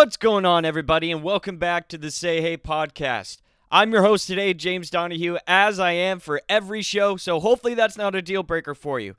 What's 0.00 0.16
going 0.16 0.46
on, 0.46 0.64
everybody, 0.64 1.12
and 1.12 1.22
welcome 1.22 1.58
back 1.58 1.86
to 1.88 1.98
the 1.98 2.10
Say 2.10 2.40
Hey 2.40 2.56
podcast. 2.56 3.42
I'm 3.70 3.92
your 3.92 4.00
host 4.00 4.26
today, 4.26 4.54
James 4.54 4.88
Donahue, 4.88 5.36
as 5.46 5.78
I 5.78 5.92
am 5.92 6.20
for 6.20 6.40
every 6.48 6.80
show, 6.80 7.18
so 7.18 7.38
hopefully 7.38 7.74
that's 7.74 7.98
not 7.98 8.14
a 8.14 8.22
deal 8.22 8.42
breaker 8.42 8.74
for 8.74 8.98
you. 8.98 9.14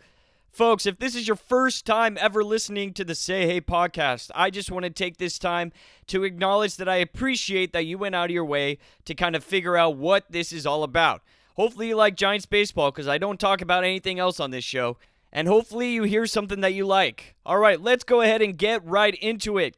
Folks, 0.49 0.87
if 0.87 0.97
this 0.97 1.13
is 1.13 1.27
your 1.27 1.35
first 1.35 1.85
time 1.85 2.17
ever 2.19 2.43
listening 2.43 2.95
to 2.95 3.05
the 3.05 3.13
Say 3.13 3.45
Hey 3.45 3.61
podcast, 3.61 4.31
I 4.33 4.49
just 4.49 4.71
want 4.71 4.85
to 4.85 4.89
take 4.89 5.17
this 5.17 5.37
time 5.37 5.71
to 6.07 6.23
acknowledge 6.23 6.77
that 6.77 6.89
I 6.89 6.95
appreciate 6.95 7.73
that 7.73 7.85
you 7.85 7.99
went 7.99 8.15
out 8.15 8.31
of 8.31 8.33
your 8.33 8.43
way 8.43 8.79
to 9.05 9.13
kind 9.13 9.35
of 9.35 9.43
figure 9.43 9.77
out 9.77 9.97
what 9.97 10.31
this 10.31 10.51
is 10.51 10.65
all 10.65 10.81
about. 10.81 11.21
Hopefully, 11.57 11.89
you 11.89 11.95
like 11.95 12.15
Giants 12.15 12.47
baseball 12.47 12.89
because 12.89 13.07
I 13.07 13.19
don't 13.19 13.39
talk 13.39 13.61
about 13.61 13.83
anything 13.83 14.17
else 14.17 14.39
on 14.39 14.49
this 14.49 14.63
show. 14.63 14.97
And 15.31 15.47
hopefully, 15.47 15.91
you 15.91 16.03
hear 16.03 16.25
something 16.25 16.61
that 16.61 16.73
you 16.73 16.87
like. 16.87 17.35
All 17.45 17.59
right, 17.59 17.79
let's 17.79 18.03
go 18.03 18.21
ahead 18.21 18.41
and 18.41 18.57
get 18.57 18.83
right 18.83 19.13
into 19.13 19.59
it. 19.59 19.77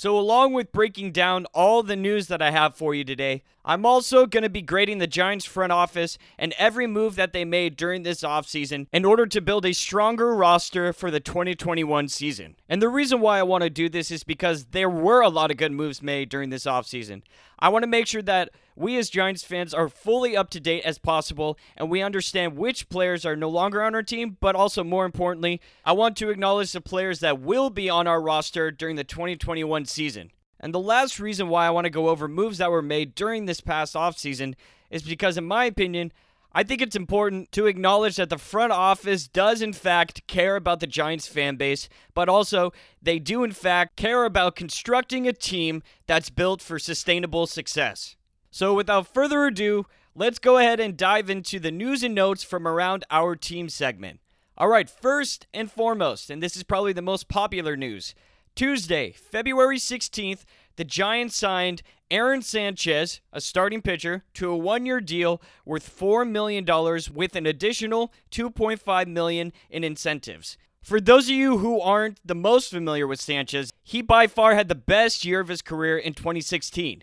So, 0.00 0.16
along 0.16 0.52
with 0.52 0.70
breaking 0.70 1.10
down 1.10 1.44
all 1.46 1.82
the 1.82 1.96
news 1.96 2.28
that 2.28 2.40
I 2.40 2.52
have 2.52 2.76
for 2.76 2.94
you 2.94 3.02
today, 3.02 3.42
I'm 3.64 3.84
also 3.84 4.26
going 4.26 4.44
to 4.44 4.48
be 4.48 4.62
grading 4.62 4.98
the 4.98 5.08
Giants 5.08 5.44
front 5.44 5.72
office 5.72 6.18
and 6.38 6.54
every 6.56 6.86
move 6.86 7.16
that 7.16 7.32
they 7.32 7.44
made 7.44 7.76
during 7.76 8.04
this 8.04 8.20
offseason 8.20 8.86
in 8.92 9.04
order 9.04 9.26
to 9.26 9.40
build 9.40 9.66
a 9.66 9.74
stronger 9.74 10.36
roster 10.36 10.92
for 10.92 11.10
the 11.10 11.18
2021 11.18 12.06
season. 12.06 12.54
And 12.68 12.80
the 12.80 12.88
reason 12.88 13.20
why 13.20 13.40
I 13.40 13.42
want 13.42 13.64
to 13.64 13.70
do 13.70 13.88
this 13.88 14.12
is 14.12 14.22
because 14.22 14.66
there 14.66 14.88
were 14.88 15.20
a 15.20 15.28
lot 15.28 15.50
of 15.50 15.56
good 15.56 15.72
moves 15.72 16.00
made 16.00 16.28
during 16.28 16.50
this 16.50 16.64
offseason. 16.64 17.22
I 17.58 17.68
want 17.70 17.82
to 17.82 17.88
make 17.88 18.06
sure 18.06 18.22
that 18.22 18.50
we 18.76 18.96
as 18.96 19.10
Giants 19.10 19.42
fans 19.42 19.74
are 19.74 19.88
fully 19.88 20.36
up 20.36 20.50
to 20.50 20.60
date 20.60 20.84
as 20.84 20.98
possible 20.98 21.58
and 21.76 21.90
we 21.90 22.00
understand 22.00 22.56
which 22.56 22.88
players 22.88 23.26
are 23.26 23.36
no 23.36 23.48
longer 23.48 23.82
on 23.82 23.94
our 23.94 24.02
team, 24.02 24.36
but 24.40 24.54
also 24.54 24.84
more 24.84 25.04
importantly, 25.04 25.60
I 25.84 25.92
want 25.92 26.16
to 26.18 26.30
acknowledge 26.30 26.72
the 26.72 26.80
players 26.80 27.20
that 27.20 27.40
will 27.40 27.70
be 27.70 27.90
on 27.90 28.06
our 28.06 28.20
roster 28.20 28.70
during 28.70 28.96
the 28.96 29.04
2021 29.04 29.86
season. 29.86 30.30
And 30.60 30.72
the 30.72 30.80
last 30.80 31.18
reason 31.20 31.48
why 31.48 31.66
I 31.66 31.70
want 31.70 31.84
to 31.84 31.90
go 31.90 32.08
over 32.08 32.28
moves 32.28 32.58
that 32.58 32.70
were 32.70 32.82
made 32.82 33.14
during 33.14 33.46
this 33.46 33.60
past 33.60 33.94
offseason 33.94 34.54
is 34.90 35.02
because, 35.02 35.36
in 35.36 35.44
my 35.44 35.64
opinion, 35.64 36.12
I 36.52 36.62
think 36.62 36.80
it's 36.80 36.96
important 36.96 37.52
to 37.52 37.66
acknowledge 37.66 38.16
that 38.16 38.30
the 38.30 38.38
front 38.38 38.72
office 38.72 39.28
does, 39.28 39.60
in 39.60 39.74
fact, 39.74 40.26
care 40.26 40.56
about 40.56 40.80
the 40.80 40.86
Giants 40.86 41.28
fan 41.28 41.56
base, 41.56 41.88
but 42.14 42.28
also 42.28 42.72
they 43.02 43.18
do, 43.18 43.44
in 43.44 43.52
fact, 43.52 43.96
care 43.96 44.24
about 44.24 44.56
constructing 44.56 45.28
a 45.28 45.32
team 45.32 45.82
that's 46.06 46.30
built 46.30 46.62
for 46.62 46.78
sustainable 46.78 47.46
success. 47.46 48.16
So, 48.50 48.72
without 48.72 49.12
further 49.12 49.44
ado, 49.44 49.84
let's 50.14 50.38
go 50.38 50.56
ahead 50.56 50.80
and 50.80 50.96
dive 50.96 51.28
into 51.28 51.60
the 51.60 51.70
news 51.70 52.02
and 52.02 52.14
notes 52.14 52.42
from 52.42 52.66
around 52.66 53.04
our 53.10 53.36
team 53.36 53.68
segment. 53.68 54.20
All 54.56 54.68
right, 54.68 54.88
first 54.88 55.46
and 55.52 55.70
foremost, 55.70 56.30
and 56.30 56.42
this 56.42 56.56
is 56.56 56.64
probably 56.64 56.94
the 56.94 57.02
most 57.02 57.28
popular 57.28 57.76
news 57.76 58.14
Tuesday, 58.56 59.12
February 59.12 59.78
16th, 59.78 60.44
the 60.78 60.84
Giants 60.84 61.34
signed 61.34 61.82
Aaron 62.08 62.40
Sanchez, 62.40 63.20
a 63.32 63.40
starting 63.40 63.82
pitcher, 63.82 64.22
to 64.34 64.48
a 64.48 64.56
one-year 64.56 65.00
deal 65.00 65.42
worth 65.64 65.98
$4 65.98 66.26
million 66.26 66.64
with 67.12 67.34
an 67.34 67.46
additional 67.46 68.12
2.5 68.30 69.08
million 69.08 69.52
in 69.68 69.82
incentives. 69.82 70.56
For 70.80 71.00
those 71.00 71.24
of 71.24 71.34
you 71.34 71.58
who 71.58 71.80
aren't 71.80 72.20
the 72.24 72.36
most 72.36 72.70
familiar 72.70 73.08
with 73.08 73.20
Sanchez, 73.20 73.72
he 73.82 74.02
by 74.02 74.28
far 74.28 74.54
had 74.54 74.68
the 74.68 74.76
best 74.76 75.24
year 75.24 75.40
of 75.40 75.48
his 75.48 75.62
career 75.62 75.98
in 75.98 76.14
2016. 76.14 77.02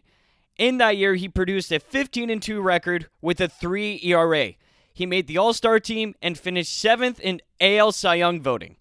In 0.57 0.77
that 0.77 0.95
year, 0.95 1.15
he 1.15 1.27
produced 1.27 1.69
a 1.73 1.79
15 1.81 2.39
2 2.39 2.61
record 2.61 3.09
with 3.21 3.41
a 3.41 3.49
3 3.49 3.99
ERA. 4.05 4.53
He 4.93 5.05
made 5.05 5.27
the 5.27 5.37
All 5.37 5.53
Star 5.53 5.81
team 5.81 6.15
and 6.21 6.39
finished 6.39 6.75
seventh 6.75 7.19
in 7.19 7.41
AL 7.59 7.91
Cy 7.91 8.15
Young 8.15 8.41
voting. 8.41 8.77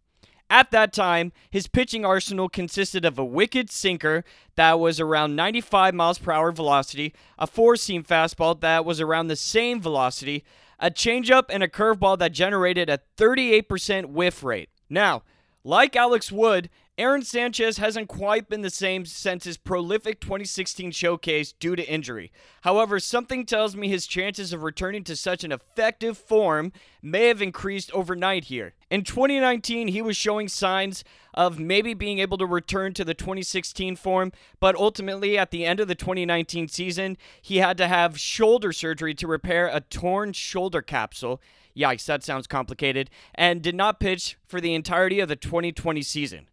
At 0.51 0.71
that 0.73 0.93
time, 0.93 1.33
his 1.51 1.67
pitching 1.67 2.05
arsenal 2.05 2.49
consisted 2.49 3.05
of 3.05 3.19
a 3.19 3.25
wicked 3.25 3.71
sinker 3.71 4.25
that 4.57 4.79
was 4.79 5.01
around 5.01 5.37
95 5.37 5.95
miles 5.95 6.19
per 6.19 6.33
hour 6.33 6.53
velocity, 6.53 7.15
a 7.39 7.47
four 7.47 7.77
seam 7.77 8.05
fastball 8.05 8.61
that 8.61 8.85
was 8.85 9.01
around 9.01 9.29
the 9.29 9.37
same 9.37 9.81
velocity, 9.81 10.45
a 10.79 10.91
changeup, 10.91 11.45
and 11.49 11.63
a 11.63 11.69
curveball 11.69 12.19
that 12.19 12.33
generated 12.33 12.91
a 12.91 13.01
38% 13.17 14.07
whiff 14.07 14.45
rate. 14.45 14.69
Now, 14.91 15.23
like 15.65 15.97
Alex 15.97 16.31
Wood, 16.31 16.69
Aaron 16.97 17.23
Sanchez 17.23 17.79
hasn't 17.79 18.07
quite 18.07 18.49
been 18.49 18.61
the 18.61 18.71
same 18.71 19.05
since 19.05 19.43
his 19.43 19.57
prolific 19.57 20.21
2016 20.21 20.93
showcase 20.93 21.51
due 21.51 21.75
to 21.75 21.85
injury. 21.89 22.31
However, 22.61 23.01
something 23.01 23.45
tells 23.45 23.75
me 23.75 23.89
his 23.89 24.07
chances 24.07 24.53
of 24.53 24.63
returning 24.63 25.03
to 25.05 25.17
such 25.17 25.43
an 25.43 25.51
effective 25.51 26.17
form 26.17 26.71
may 27.03 27.27
have 27.27 27.43
increased 27.43 27.91
overnight 27.91 28.45
here. 28.45 28.75
In 28.93 29.03
2019, 29.03 29.89
he 29.89 30.01
was 30.03 30.17
showing 30.17 30.47
signs 30.47 31.03
of 31.35 31.59
maybe 31.59 31.95
being 31.95 32.21
able 32.21 32.39
to 32.39 32.47
return 32.47 32.95
to 32.95 33.05
the 33.05 33.13
2016 33.13 33.97
form, 33.97 34.31
but 34.61 34.77
ultimately 34.77 35.37
at 35.37 35.51
the 35.51 35.65
end 35.65 35.81
of 35.81 35.89
the 35.89 35.97
2019 35.97 36.69
season, 36.69 37.17
he 37.43 37.57
had 37.57 37.77
to 37.79 37.89
have 37.89 38.21
shoulder 38.21 38.73
surgery 38.73 39.15
to 39.15 39.27
repair 39.27 39.67
a 39.67 39.81
torn 39.81 40.33
shoulder 40.33 40.81
capsule. 40.81 41.41
Yikes, 41.77 42.07
that 42.07 42.23
sounds 42.23 42.47
complicated, 42.47 43.11
and 43.35 43.63
did 43.63 43.75
not 43.75 43.99
pitch 43.99 44.39
for 44.47 44.61
the 44.61 44.75
entirety 44.75 45.19
of 45.19 45.29
the 45.29 45.35
2020 45.35 46.01
season. 46.01 46.47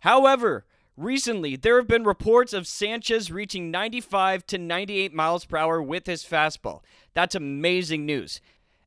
However, 0.00 0.64
recently 0.96 1.56
there 1.56 1.76
have 1.76 1.88
been 1.88 2.04
reports 2.04 2.52
of 2.52 2.66
Sanchez 2.66 3.30
reaching 3.30 3.70
95 3.70 4.46
to 4.48 4.58
98 4.58 5.14
miles 5.14 5.44
per 5.44 5.56
hour 5.56 5.82
with 5.82 6.06
his 6.06 6.24
fastball. 6.24 6.82
That's 7.14 7.34
amazing 7.34 8.06
news. 8.06 8.40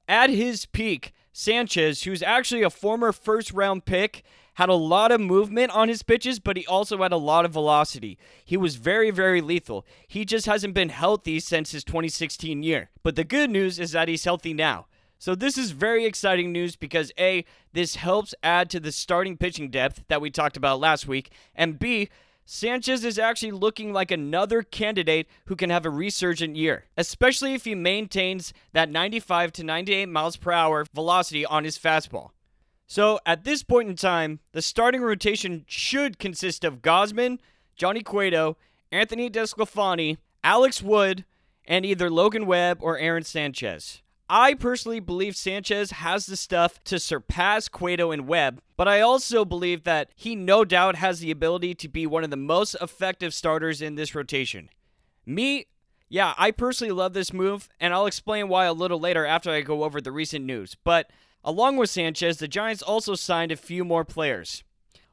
At 0.08 0.30
his 0.30 0.66
peak, 0.66 1.14
Sanchez, 1.32 2.04
who's 2.04 2.22
actually 2.22 2.62
a 2.62 2.70
former 2.70 3.12
first 3.12 3.52
round 3.52 3.86
pick, 3.86 4.24
had 4.56 4.70
a 4.70 4.76
lot 4.76 5.12
of 5.12 5.20
movement 5.20 5.72
on 5.72 5.90
his 5.90 6.04
pitches, 6.04 6.40
but 6.40 6.58
he 6.58 6.66
also 6.68 7.02
had 7.02 7.12
a 7.12 7.18
lot 7.18 7.46
of 7.46 7.52
velocity. 7.52 8.20
He 8.46 8.56
was 8.56 8.76
very, 8.76 9.10
very 9.10 9.42
lethal. 9.42 9.86
He 10.08 10.26
just 10.26 10.46
hasn't 10.46 10.76
been 10.76 10.90
healthy 10.90 11.40
since 11.40 11.72
his 11.72 11.84
2016 11.84 12.62
year. 12.62 12.92
But 13.02 13.16
the 13.16 13.24
good 13.24 13.50
news 13.50 13.80
is 13.80 13.92
that 13.94 14.08
he's 14.08 14.26
healthy 14.26 14.54
now. 14.54 14.86
So 15.24 15.36
this 15.36 15.58
is 15.58 15.72
very 15.72 16.04
exciting 16.04 16.52
news 16.52 16.76
because 16.76 17.14
A, 17.18 17.46
this 17.72 17.96
helps 17.96 18.36
add 18.44 18.70
to 18.72 18.80
the 18.82 18.92
starting 18.92 19.38
pitching 19.38 19.70
depth 19.70 20.04
that 20.10 20.20
we 20.20 20.30
talked 20.30 20.58
about 20.58 20.82
last 20.82 21.08
week, 21.08 21.32
and 21.56 21.80
B, 21.80 22.10
Sanchez 22.44 23.06
is 23.06 23.18
actually 23.18 23.54
looking 23.54 23.94
like 23.94 24.12
another 24.12 24.64
candidate 24.64 25.30
who 25.46 25.56
can 25.56 25.70
have 25.70 25.86
a 25.86 25.90
resurgent 25.90 26.58
year, 26.58 26.88
especially 26.98 27.54
if 27.54 27.64
he 27.64 27.74
maintains 27.74 28.52
that 28.74 28.90
95 28.90 29.54
to 29.54 29.64
98 29.64 30.10
miles 30.10 30.36
per 30.36 30.52
hour 30.52 30.86
velocity 30.94 31.46
on 31.46 31.64
his 31.64 31.80
fastball. 31.80 32.32
So 32.86 33.18
at 33.26 33.46
this 33.46 33.64
point 33.64 33.88
in 33.88 33.96
time, 33.96 34.42
the 34.52 34.62
starting 34.62 35.02
rotation 35.02 35.64
should 35.68 36.20
consist 36.20 36.66
of 36.66 36.82
Gausman, 36.82 37.40
Johnny 37.78 38.02
Cueto, 38.02 38.58
Anthony 38.92 39.30
DeSclafani, 39.30 40.18
Alex 40.44 40.82
Wood, 40.82 41.24
and 41.64 41.86
either 41.86 42.10
Logan 42.10 42.46
Webb 42.46 42.80
or 42.82 42.98
Aaron 42.98 43.24
Sanchez. 43.24 44.02
I 44.36 44.56
personally 44.56 45.00
believe 45.00 45.36
Sanchez 45.36 45.92
has 45.92 46.26
the 46.26 46.36
stuff 46.36 46.84
to 46.86 46.98
surpass 46.98 47.68
Cueto 47.68 48.10
and 48.10 48.28
Webb, 48.28 48.64
but 48.76 48.88
I 48.88 49.00
also 49.00 49.46
believe 49.46 49.84
that 49.84 50.10
he 50.16 50.36
no 50.36 50.66
doubt 50.66 50.96
has 50.96 51.20
the 51.20 51.30
ability 51.30 51.76
to 51.76 51.88
be 51.88 52.08
one 52.08 52.24
of 52.24 52.32
the 52.32 52.36
most 52.36 52.76
effective 52.82 53.32
starters 53.32 53.80
in 53.80 53.94
this 53.94 54.16
rotation. 54.16 54.72
Me, 55.24 55.68
yeah, 56.10 56.34
I 56.36 56.50
personally 56.50 56.92
love 56.92 57.14
this 57.14 57.32
move, 57.32 57.70
and 57.80 57.94
I'll 57.94 58.08
explain 58.08 58.48
why 58.48 58.66
a 58.66 58.74
little 58.74 59.00
later 59.00 59.24
after 59.24 59.52
I 59.52 59.62
go 59.62 59.84
over 59.84 60.02
the 60.02 60.12
recent 60.12 60.46
news. 60.46 60.76
But 60.84 61.12
along 61.44 61.78
with 61.78 61.92
Sanchez, 61.92 62.38
the 62.38 62.48
Giants 62.48 62.82
also 62.82 63.14
signed 63.14 63.52
a 63.52 63.56
few 63.56 63.86
more 63.86 64.04
players. 64.04 64.64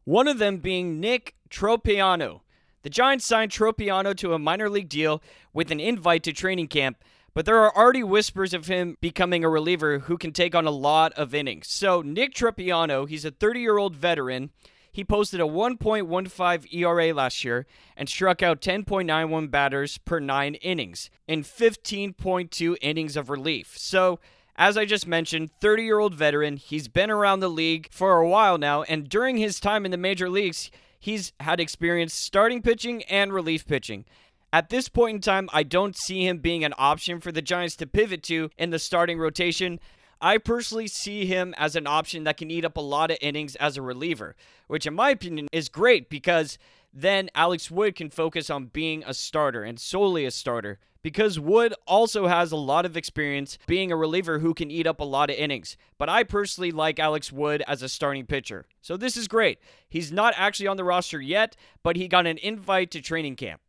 One 0.04 0.28
of 0.28 0.38
them 0.38 0.56
being 0.56 0.98
Nick 0.98 1.34
Tropeano. 1.50 2.40
The 2.80 2.88
Giants 2.88 3.26
signed 3.26 3.50
Tropeano 3.50 4.16
to 4.16 4.32
a 4.32 4.38
minor 4.38 4.70
league 4.70 4.88
deal 4.88 5.22
with 5.52 5.70
an 5.70 5.78
invite 5.78 6.22
to 6.22 6.32
training 6.32 6.68
camp, 6.68 6.96
but 7.34 7.46
there 7.46 7.58
are 7.58 7.76
already 7.76 8.02
whispers 8.02 8.52
of 8.54 8.66
him 8.66 8.96
becoming 9.00 9.44
a 9.44 9.48
reliever 9.48 10.00
who 10.00 10.18
can 10.18 10.32
take 10.32 10.54
on 10.54 10.66
a 10.66 10.70
lot 10.70 11.12
of 11.14 11.34
innings. 11.34 11.68
So, 11.68 12.02
Nick 12.02 12.34
Tropeano, 12.34 13.08
he's 13.08 13.24
a 13.24 13.30
30 13.30 13.60
year 13.60 13.78
old 13.78 13.96
veteran. 13.96 14.50
He 14.92 15.04
posted 15.04 15.40
a 15.40 15.44
1.15 15.44 16.74
ERA 16.74 17.14
last 17.14 17.44
year 17.44 17.66
and 17.96 18.08
struck 18.08 18.42
out 18.42 18.60
10.91 18.60 19.50
batters 19.50 19.98
per 19.98 20.18
nine 20.18 20.56
innings 20.56 21.10
in 21.28 21.44
15.2 21.44 22.76
innings 22.80 23.16
of 23.16 23.30
relief. 23.30 23.78
So, 23.78 24.18
as 24.56 24.76
I 24.76 24.84
just 24.84 25.06
mentioned, 25.06 25.50
30 25.60 25.84
year 25.84 25.98
old 25.98 26.14
veteran. 26.14 26.56
He's 26.56 26.88
been 26.88 27.10
around 27.10 27.40
the 27.40 27.48
league 27.48 27.88
for 27.90 28.18
a 28.18 28.28
while 28.28 28.58
now, 28.58 28.82
and 28.82 29.08
during 29.08 29.36
his 29.36 29.60
time 29.60 29.84
in 29.84 29.90
the 29.90 29.96
major 29.96 30.28
leagues, 30.28 30.70
he's 30.98 31.32
had 31.40 31.60
experience 31.60 32.12
starting 32.12 32.60
pitching 32.60 33.02
and 33.04 33.32
relief 33.32 33.66
pitching. 33.66 34.04
At 34.52 34.68
this 34.68 34.88
point 34.88 35.14
in 35.14 35.20
time, 35.20 35.48
I 35.52 35.62
don't 35.62 35.96
see 35.96 36.26
him 36.26 36.38
being 36.38 36.64
an 36.64 36.74
option 36.76 37.20
for 37.20 37.30
the 37.30 37.42
Giants 37.42 37.76
to 37.76 37.86
pivot 37.86 38.24
to 38.24 38.50
in 38.58 38.70
the 38.70 38.80
starting 38.80 39.16
rotation. 39.16 39.78
I 40.20 40.38
personally 40.38 40.88
see 40.88 41.24
him 41.24 41.54
as 41.56 41.76
an 41.76 41.86
option 41.86 42.24
that 42.24 42.36
can 42.36 42.50
eat 42.50 42.64
up 42.64 42.76
a 42.76 42.80
lot 42.80 43.12
of 43.12 43.18
innings 43.20 43.54
as 43.56 43.76
a 43.76 43.82
reliever, 43.82 44.34
which, 44.66 44.86
in 44.86 44.94
my 44.94 45.10
opinion, 45.10 45.46
is 45.52 45.68
great 45.68 46.10
because 46.10 46.58
then 46.92 47.30
Alex 47.32 47.70
Wood 47.70 47.94
can 47.94 48.10
focus 48.10 48.50
on 48.50 48.66
being 48.66 49.04
a 49.06 49.14
starter 49.14 49.62
and 49.62 49.78
solely 49.78 50.24
a 50.24 50.32
starter. 50.32 50.80
Because 51.02 51.38
Wood 51.38 51.72
also 51.86 52.26
has 52.26 52.50
a 52.50 52.56
lot 52.56 52.84
of 52.84 52.96
experience 52.96 53.56
being 53.66 53.92
a 53.92 53.96
reliever 53.96 54.40
who 54.40 54.52
can 54.52 54.70
eat 54.70 54.86
up 54.86 55.00
a 55.00 55.04
lot 55.04 55.30
of 55.30 55.36
innings. 55.36 55.76
But 55.96 56.08
I 56.08 56.24
personally 56.24 56.72
like 56.72 56.98
Alex 56.98 57.30
Wood 57.30 57.62
as 57.68 57.82
a 57.82 57.88
starting 57.88 58.26
pitcher. 58.26 58.66
So 58.82 58.96
this 58.96 59.16
is 59.16 59.28
great. 59.28 59.60
He's 59.88 60.10
not 60.10 60.34
actually 60.36 60.66
on 60.66 60.76
the 60.76 60.84
roster 60.84 61.20
yet, 61.20 61.56
but 61.84 61.94
he 61.94 62.08
got 62.08 62.26
an 62.26 62.36
invite 62.38 62.90
to 62.90 63.00
training 63.00 63.36
camp. 63.36 63.62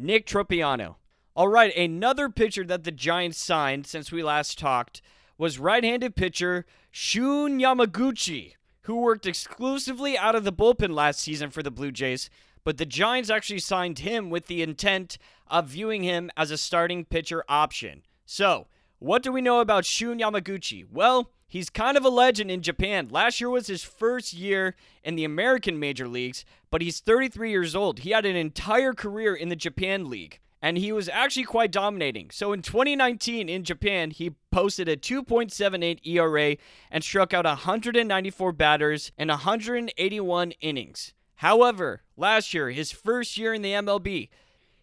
Nick 0.00 0.26
Tropeano. 0.26 0.94
All 1.34 1.48
right, 1.48 1.76
another 1.76 2.28
pitcher 2.28 2.62
that 2.64 2.84
the 2.84 2.92
Giants 2.92 3.36
signed 3.36 3.84
since 3.84 4.12
we 4.12 4.22
last 4.22 4.56
talked 4.56 5.02
was 5.36 5.58
right 5.58 5.82
handed 5.82 6.14
pitcher 6.14 6.66
Shun 6.92 7.58
Yamaguchi, 7.58 8.54
who 8.82 9.00
worked 9.00 9.26
exclusively 9.26 10.16
out 10.16 10.36
of 10.36 10.44
the 10.44 10.52
bullpen 10.52 10.94
last 10.94 11.18
season 11.18 11.50
for 11.50 11.64
the 11.64 11.72
Blue 11.72 11.90
Jays, 11.90 12.30
but 12.62 12.76
the 12.76 12.86
Giants 12.86 13.28
actually 13.28 13.58
signed 13.58 13.98
him 13.98 14.30
with 14.30 14.46
the 14.46 14.62
intent 14.62 15.18
of 15.48 15.66
viewing 15.66 16.04
him 16.04 16.30
as 16.36 16.52
a 16.52 16.58
starting 16.58 17.04
pitcher 17.04 17.44
option. 17.48 18.02
So, 18.24 18.68
what 19.00 19.24
do 19.24 19.32
we 19.32 19.40
know 19.40 19.58
about 19.58 19.84
Shun 19.84 20.20
Yamaguchi? 20.20 20.84
Well, 20.88 21.32
he's 21.48 21.70
kind 21.70 21.96
of 21.96 22.04
a 22.04 22.10
legend 22.10 22.50
in 22.50 22.62
Japan. 22.62 23.08
Last 23.10 23.40
year 23.40 23.50
was 23.50 23.66
his 23.66 23.82
first 23.82 24.32
year 24.32 24.76
in 25.02 25.16
the 25.16 25.24
American 25.24 25.78
major 25.78 26.06
leagues, 26.06 26.44
but 26.70 26.82
he's 26.82 27.00
33 27.00 27.50
years 27.50 27.74
old. 27.74 28.00
He 28.00 28.10
had 28.10 28.26
an 28.26 28.36
entire 28.36 28.92
career 28.92 29.34
in 29.34 29.48
the 29.48 29.56
Japan 29.56 30.08
League, 30.08 30.38
and 30.60 30.76
he 30.78 30.92
was 30.92 31.08
actually 31.08 31.44
quite 31.44 31.72
dominating. 31.72 32.30
So 32.30 32.52
in 32.52 32.62
2019 32.62 33.48
in 33.48 33.64
Japan, 33.64 34.10
he 34.10 34.34
posted 34.52 34.88
a 34.88 34.96
2.78 34.96 36.06
ERA 36.06 36.56
and 36.90 37.02
struck 37.02 37.32
out 37.32 37.46
194 37.46 38.52
batters 38.52 39.10
in 39.18 39.28
181 39.28 40.52
innings. 40.60 41.14
However, 41.36 42.02
last 42.16 42.52
year, 42.52 42.70
his 42.70 42.90
first 42.90 43.38
year 43.38 43.54
in 43.54 43.62
the 43.62 43.72
MLB, 43.72 44.28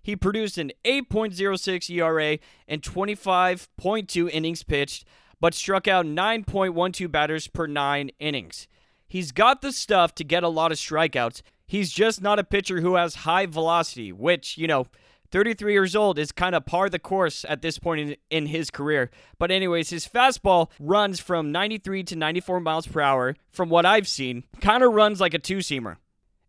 he 0.01 0.15
produced 0.15 0.57
an 0.57 0.71
8.06 0.85 1.89
ERA 1.89 2.37
and 2.67 2.81
25.2 2.81 4.29
innings 4.29 4.63
pitched, 4.63 5.03
but 5.45 5.53
struck 5.53 5.87
out 5.87 6.07
9.12 6.07 7.11
batters 7.11 7.47
per 7.47 7.67
nine 7.67 8.09
innings. 8.19 8.67
He's 9.07 9.31
got 9.31 9.61
the 9.61 9.71
stuff 9.71 10.15
to 10.15 10.23
get 10.23 10.41
a 10.41 10.49
lot 10.49 10.71
of 10.71 10.79
strikeouts. 10.79 11.43
He's 11.67 11.91
just 11.91 12.19
not 12.19 12.39
a 12.39 12.43
pitcher 12.43 12.81
who 12.81 12.95
has 12.95 13.13
high 13.13 13.45
velocity, 13.45 14.11
which, 14.11 14.57
you 14.57 14.65
know, 14.65 14.87
33 15.29 15.71
years 15.71 15.95
old 15.95 16.17
is 16.17 16.31
kind 16.31 16.55
of 16.55 16.65
par 16.65 16.89
the 16.89 16.97
course 16.97 17.45
at 17.47 17.61
this 17.61 17.77
point 17.77 18.01
in, 18.01 18.15
in 18.31 18.45
his 18.47 18.71
career. 18.71 19.11
But, 19.37 19.51
anyways, 19.51 19.91
his 19.91 20.07
fastball 20.07 20.71
runs 20.79 21.19
from 21.19 21.51
93 21.51 22.01
to 22.05 22.15
94 22.15 22.59
miles 22.61 22.87
per 22.87 23.01
hour, 23.01 23.35
from 23.51 23.69
what 23.69 23.85
I've 23.85 24.07
seen, 24.07 24.45
kind 24.61 24.83
of 24.83 24.93
runs 24.93 25.21
like 25.21 25.35
a 25.35 25.37
two 25.37 25.57
seamer. 25.57 25.97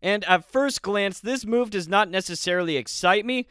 And 0.01 0.23
at 0.23 0.51
first 0.51 0.81
glance, 0.81 1.19
this 1.19 1.45
move 1.45 1.69
does 1.69 1.87
not 1.87 2.09
necessarily 2.09 2.77
excite 2.77 3.27
me 3.27 3.45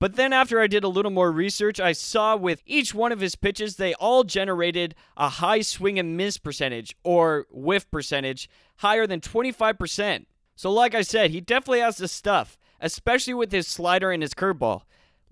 but 0.00 0.16
then, 0.16 0.32
after 0.32 0.58
I 0.58 0.66
did 0.66 0.82
a 0.82 0.88
little 0.88 1.10
more 1.10 1.30
research, 1.30 1.78
I 1.78 1.92
saw 1.92 2.34
with 2.34 2.62
each 2.64 2.94
one 2.94 3.12
of 3.12 3.20
his 3.20 3.36
pitches, 3.36 3.76
they 3.76 3.92
all 3.94 4.24
generated 4.24 4.94
a 5.14 5.28
high 5.28 5.60
swing 5.60 5.98
and 5.98 6.16
miss 6.16 6.38
percentage 6.38 6.96
or 7.04 7.46
whiff 7.50 7.88
percentage 7.90 8.48
higher 8.76 9.06
than 9.06 9.20
25%. 9.20 10.24
So, 10.56 10.72
like 10.72 10.94
I 10.94 11.02
said, 11.02 11.30
he 11.30 11.42
definitely 11.42 11.80
has 11.80 11.98
the 11.98 12.08
stuff, 12.08 12.56
especially 12.80 13.34
with 13.34 13.52
his 13.52 13.68
slider 13.68 14.10
and 14.10 14.22
his 14.22 14.32
curveball. 14.32 14.82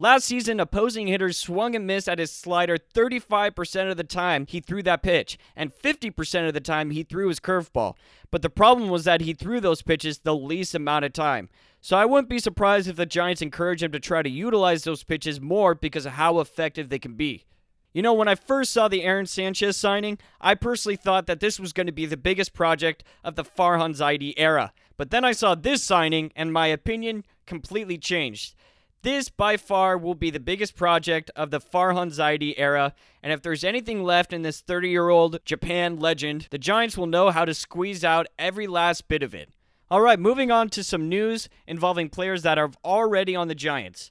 Last 0.01 0.27
season, 0.27 0.61
opposing 0.61 1.09
hitters 1.09 1.37
swung 1.39 1.75
and 1.75 1.87
missed 1.87 2.09
at 2.09 2.21
his 2.21 2.31
slider 2.31 2.77
35% 2.77 3.91
of 3.91 3.97
the 3.97 4.05
time 4.05 4.47
he 4.47 4.61
threw 4.61 4.83
that 4.85 5.03
pitch, 5.03 5.39
and 5.57 5.73
50% 5.73 6.47
of 6.47 6.55
the 6.55 6.61
time 6.61 6.91
he 6.91 7.03
threw 7.03 7.29
his 7.29 7.41
curveball. 7.41 7.95
But 8.31 8.43
the 8.43 8.51
problem 8.51 8.91
was 8.91 9.05
that 9.05 9.23
he 9.23 9.33
threw 9.33 9.61
those 9.61 9.83
pitches 9.83 10.19
the 10.19 10.37
least 10.37 10.75
amount 10.75 11.07
of 11.07 11.15
time. 11.15 11.49
So 11.81 11.97
I 11.97 12.05
wouldn't 12.05 12.29
be 12.29 12.39
surprised 12.39 12.89
if 12.89 12.97
the 12.97 13.07
Giants 13.07 13.43
encourage 13.43 13.83
him 13.83 13.93
to 13.93 14.01
try 14.01 14.23
to 14.23 14.29
utilize 14.29 14.85
those 14.85 15.05
pitches 15.05 15.41
more 15.41 15.75
because 15.75 16.07
of 16.07 16.13
how 16.13 16.41
effective 16.41 16.89
they 16.89 16.99
can 16.99 17.15
be. 17.15 17.45
You 17.93 18.03
know, 18.03 18.13
when 18.13 18.29
I 18.29 18.35
first 18.35 18.73
saw 18.73 18.89
the 18.89 19.03
Aaron 19.03 19.27
Sanchez 19.27 19.77
signing, 19.77 20.19
I 20.41 20.55
personally 20.55 20.97
thought 20.97 21.27
that 21.27 21.41
this 21.41 21.59
was 21.59 21.73
going 21.73 21.87
to 21.87 21.93
be 21.93 22.07
the 22.07 22.17
biggest 22.17 22.53
project 22.53 23.03
of 23.25 23.35
the 23.35 23.45
Farhan 23.45 23.97
Zaidi 23.97 24.35
era. 24.37 24.73
But 24.97 25.11
then 25.11 25.25
I 25.25 25.33
saw 25.33 25.55
this 25.55 25.83
signing, 25.83 26.31
and 26.37 26.53
my 26.53 26.67
opinion 26.67 27.25
completely 27.47 27.97
changed. 27.97 28.55
This, 29.03 29.29
by 29.29 29.57
far, 29.57 29.97
will 29.97 30.17
be 30.17 30.31
the 30.31 30.41
biggest 30.41 30.75
project 30.75 31.31
of 31.37 31.51
the 31.51 31.61
Farhan 31.61 32.11
Zaidi 32.11 32.55
era, 32.57 32.95
and 33.23 33.33
if 33.33 33.43
there's 33.43 33.65
anything 33.65 34.03
left 34.03 34.33
in 34.33 34.43
this 34.43 34.61
30 34.61 34.91
year 34.91 35.09
old 35.09 35.39
Japan 35.45 35.99
legend, 35.99 36.49
the 36.51 36.59
Giants 36.59 36.99
will 36.99 37.07
know 37.07 37.31
how 37.31 37.45
to 37.45 37.55
squeeze 37.55 38.05
out 38.05 38.27
every 38.39 38.67
last 38.67 39.09
bit 39.09 39.23
of 39.23 39.35
it. 39.35 39.51
All 39.91 40.03
right, 40.03 40.19
moving 40.19 40.51
on 40.51 40.69
to 40.71 40.85
some 40.85 41.09
news 41.09 41.49
involving 41.67 42.11
players 42.11 42.43
that 42.43 42.59
are 42.59 42.71
already 42.85 43.35
on 43.35 43.49
the 43.49 43.55
Giants. 43.55 44.11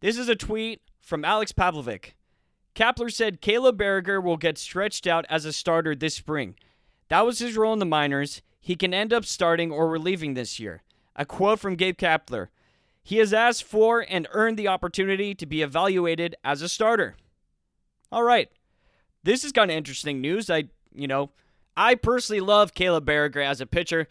This 0.00 0.18
is 0.18 0.28
a 0.28 0.36
tweet 0.36 0.82
from 1.00 1.24
Alex 1.24 1.50
Pavlovic. 1.50 2.12
Kapler 2.76 3.12
said 3.12 3.40
Caleb 3.40 3.78
Baragar 3.78 4.22
will 4.22 4.36
get 4.36 4.56
stretched 4.56 5.04
out 5.04 5.24
as 5.28 5.44
a 5.44 5.52
starter 5.52 5.96
this 5.96 6.14
spring. 6.14 6.54
That 7.08 7.26
was 7.26 7.40
his 7.40 7.56
role 7.56 7.72
in 7.72 7.80
the 7.80 7.86
minors. 7.86 8.40
He 8.60 8.76
can 8.76 8.94
end 8.94 9.12
up 9.12 9.24
starting 9.24 9.72
or 9.72 9.88
relieving 9.88 10.34
this 10.34 10.60
year. 10.60 10.82
A 11.16 11.24
quote 11.24 11.58
from 11.58 11.74
Gabe 11.74 11.96
Kapler. 11.96 12.48
He 13.02 13.16
has 13.16 13.32
asked 13.32 13.64
for 13.64 14.04
and 14.08 14.28
earned 14.30 14.56
the 14.56 14.68
opportunity 14.68 15.34
to 15.34 15.46
be 15.46 15.62
evaluated 15.62 16.36
as 16.44 16.62
a 16.62 16.68
starter. 16.68 17.16
All 18.12 18.22
right. 18.22 18.48
This 19.24 19.42
is 19.42 19.50
kind 19.50 19.72
of 19.72 19.76
interesting 19.76 20.20
news. 20.20 20.50
I, 20.50 20.64
you 20.94 21.08
know, 21.08 21.30
I 21.76 21.96
personally 21.96 22.40
love 22.40 22.74
Caleb 22.74 23.06
Baragar 23.06 23.44
as 23.44 23.60
a 23.60 23.66
pitcher, 23.66 24.06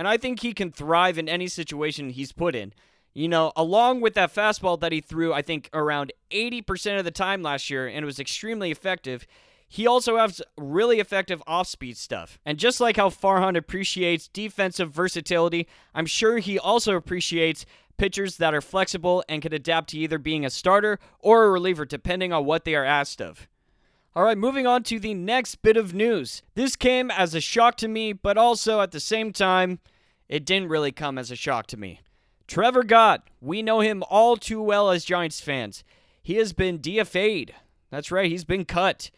and 0.00 0.08
I 0.08 0.16
think 0.16 0.40
he 0.40 0.54
can 0.54 0.72
thrive 0.72 1.18
in 1.18 1.28
any 1.28 1.46
situation 1.46 2.08
he's 2.08 2.32
put 2.32 2.54
in. 2.54 2.72
You 3.12 3.28
know, 3.28 3.52
along 3.54 4.00
with 4.00 4.14
that 4.14 4.34
fastball 4.34 4.80
that 4.80 4.92
he 4.92 5.02
threw, 5.02 5.34
I 5.34 5.42
think 5.42 5.68
around 5.74 6.10
80% 6.30 6.98
of 6.98 7.04
the 7.04 7.10
time 7.10 7.42
last 7.42 7.68
year, 7.68 7.86
and 7.86 7.98
it 7.98 8.06
was 8.06 8.18
extremely 8.18 8.70
effective. 8.70 9.26
He 9.68 9.86
also 9.86 10.16
has 10.16 10.40
really 10.56 11.00
effective 11.00 11.42
off 11.46 11.66
speed 11.66 11.98
stuff. 11.98 12.38
And 12.46 12.58
just 12.58 12.80
like 12.80 12.96
how 12.96 13.10
Farhan 13.10 13.58
appreciates 13.58 14.28
defensive 14.28 14.90
versatility, 14.90 15.68
I'm 15.94 16.06
sure 16.06 16.38
he 16.38 16.58
also 16.58 16.96
appreciates 16.96 17.66
pitchers 17.98 18.38
that 18.38 18.54
are 18.54 18.62
flexible 18.62 19.22
and 19.28 19.42
can 19.42 19.52
adapt 19.52 19.90
to 19.90 19.98
either 19.98 20.16
being 20.16 20.46
a 20.46 20.50
starter 20.50 20.98
or 21.18 21.44
a 21.44 21.50
reliever 21.50 21.84
depending 21.84 22.32
on 22.32 22.46
what 22.46 22.64
they 22.64 22.74
are 22.74 22.86
asked 22.86 23.20
of. 23.20 23.50
All 24.16 24.24
right, 24.24 24.36
moving 24.38 24.66
on 24.66 24.82
to 24.84 24.98
the 24.98 25.14
next 25.14 25.62
bit 25.62 25.76
of 25.76 25.94
news. 25.94 26.42
This 26.56 26.74
came 26.74 27.12
as 27.12 27.32
a 27.32 27.40
shock 27.40 27.76
to 27.76 27.86
me, 27.86 28.12
but 28.12 28.36
also 28.36 28.80
at 28.80 28.90
the 28.90 28.98
same 28.98 29.32
time, 29.32 29.78
it 30.30 30.46
didn't 30.46 30.68
really 30.68 30.92
come 30.92 31.18
as 31.18 31.30
a 31.30 31.36
shock 31.36 31.66
to 31.66 31.76
me. 31.76 32.00
Trevor 32.46 32.84
Gott, 32.84 33.28
we 33.40 33.62
know 33.62 33.80
him 33.80 34.04
all 34.08 34.36
too 34.36 34.62
well 34.62 34.90
as 34.90 35.04
Giants 35.04 35.40
fans. 35.40 35.82
He 36.22 36.36
has 36.36 36.52
been 36.52 36.78
DFA'd. 36.78 37.52
That's 37.90 38.12
right, 38.12 38.30
he's 38.30 38.44
been 38.44 38.64
cut. 38.64 39.10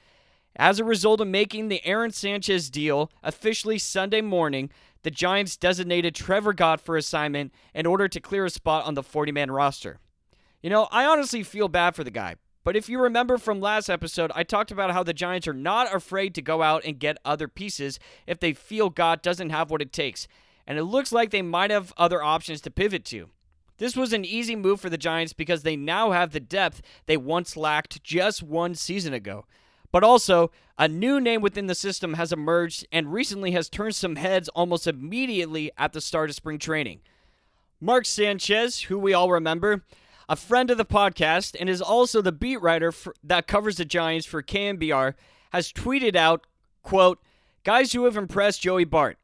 As 0.56 0.80
a 0.80 0.84
result 0.84 1.20
of 1.20 1.28
making 1.28 1.68
the 1.68 1.84
Aaron 1.84 2.12
Sanchez 2.12 2.70
deal 2.70 3.10
officially 3.22 3.78
Sunday 3.78 4.22
morning, 4.22 4.70
the 5.02 5.10
Giants 5.10 5.56
designated 5.56 6.14
Trevor 6.14 6.54
Gott 6.54 6.80
for 6.80 6.96
assignment 6.96 7.52
in 7.74 7.84
order 7.84 8.08
to 8.08 8.20
clear 8.20 8.46
a 8.46 8.50
spot 8.50 8.86
on 8.86 8.94
the 8.94 9.02
40 9.02 9.32
man 9.32 9.50
roster. 9.50 9.98
You 10.62 10.70
know, 10.70 10.88
I 10.90 11.04
honestly 11.04 11.42
feel 11.42 11.68
bad 11.68 11.94
for 11.94 12.04
the 12.04 12.10
guy. 12.10 12.36
But 12.64 12.76
if 12.76 12.88
you 12.88 13.00
remember 13.00 13.36
from 13.36 13.60
last 13.60 13.90
episode, 13.90 14.30
I 14.34 14.44
talked 14.44 14.70
about 14.70 14.92
how 14.92 15.02
the 15.02 15.12
Giants 15.12 15.48
are 15.48 15.52
not 15.52 15.94
afraid 15.94 16.34
to 16.36 16.42
go 16.42 16.62
out 16.62 16.84
and 16.84 16.98
get 16.98 17.18
other 17.24 17.48
pieces 17.48 17.98
if 18.26 18.40
they 18.40 18.52
feel 18.54 18.88
Gott 18.88 19.22
doesn't 19.22 19.50
have 19.50 19.70
what 19.70 19.82
it 19.82 19.92
takes. 19.92 20.26
And 20.66 20.78
it 20.78 20.84
looks 20.84 21.12
like 21.12 21.30
they 21.30 21.42
might 21.42 21.70
have 21.70 21.92
other 21.96 22.22
options 22.22 22.60
to 22.62 22.70
pivot 22.70 23.04
to. 23.06 23.28
This 23.78 23.96
was 23.96 24.12
an 24.12 24.24
easy 24.24 24.54
move 24.54 24.80
for 24.80 24.90
the 24.90 24.98
Giants 24.98 25.32
because 25.32 25.62
they 25.62 25.76
now 25.76 26.12
have 26.12 26.30
the 26.30 26.40
depth 26.40 26.82
they 27.06 27.16
once 27.16 27.56
lacked 27.56 28.02
just 28.04 28.42
one 28.42 28.74
season 28.74 29.12
ago. 29.12 29.44
But 29.90 30.04
also, 30.04 30.50
a 30.78 30.88
new 30.88 31.20
name 31.20 31.42
within 31.42 31.66
the 31.66 31.74
system 31.74 32.14
has 32.14 32.32
emerged 32.32 32.86
and 32.90 33.12
recently 33.12 33.50
has 33.52 33.68
turned 33.68 33.94
some 33.94 34.16
heads 34.16 34.48
almost 34.50 34.86
immediately 34.86 35.70
at 35.76 35.92
the 35.92 36.00
start 36.00 36.30
of 36.30 36.36
spring 36.36 36.58
training. 36.58 37.00
Mark 37.80 38.06
Sanchez, 38.06 38.82
who 38.82 38.98
we 38.98 39.12
all 39.12 39.30
remember, 39.30 39.84
a 40.28 40.36
friend 40.36 40.70
of 40.70 40.78
the 40.78 40.84
podcast 40.84 41.56
and 41.58 41.68
is 41.68 41.82
also 41.82 42.22
the 42.22 42.32
beat 42.32 42.62
writer 42.62 42.92
for, 42.92 43.14
that 43.22 43.46
covers 43.46 43.76
the 43.76 43.84
Giants 43.84 44.26
for 44.26 44.42
KNBR, 44.42 45.14
has 45.50 45.72
tweeted 45.72 46.16
out, 46.16 46.46
quote, 46.82 47.20
Guys 47.64 47.92
who 47.92 48.04
have 48.04 48.16
impressed 48.16 48.62
Joey 48.62 48.84
Bart, 48.84 49.18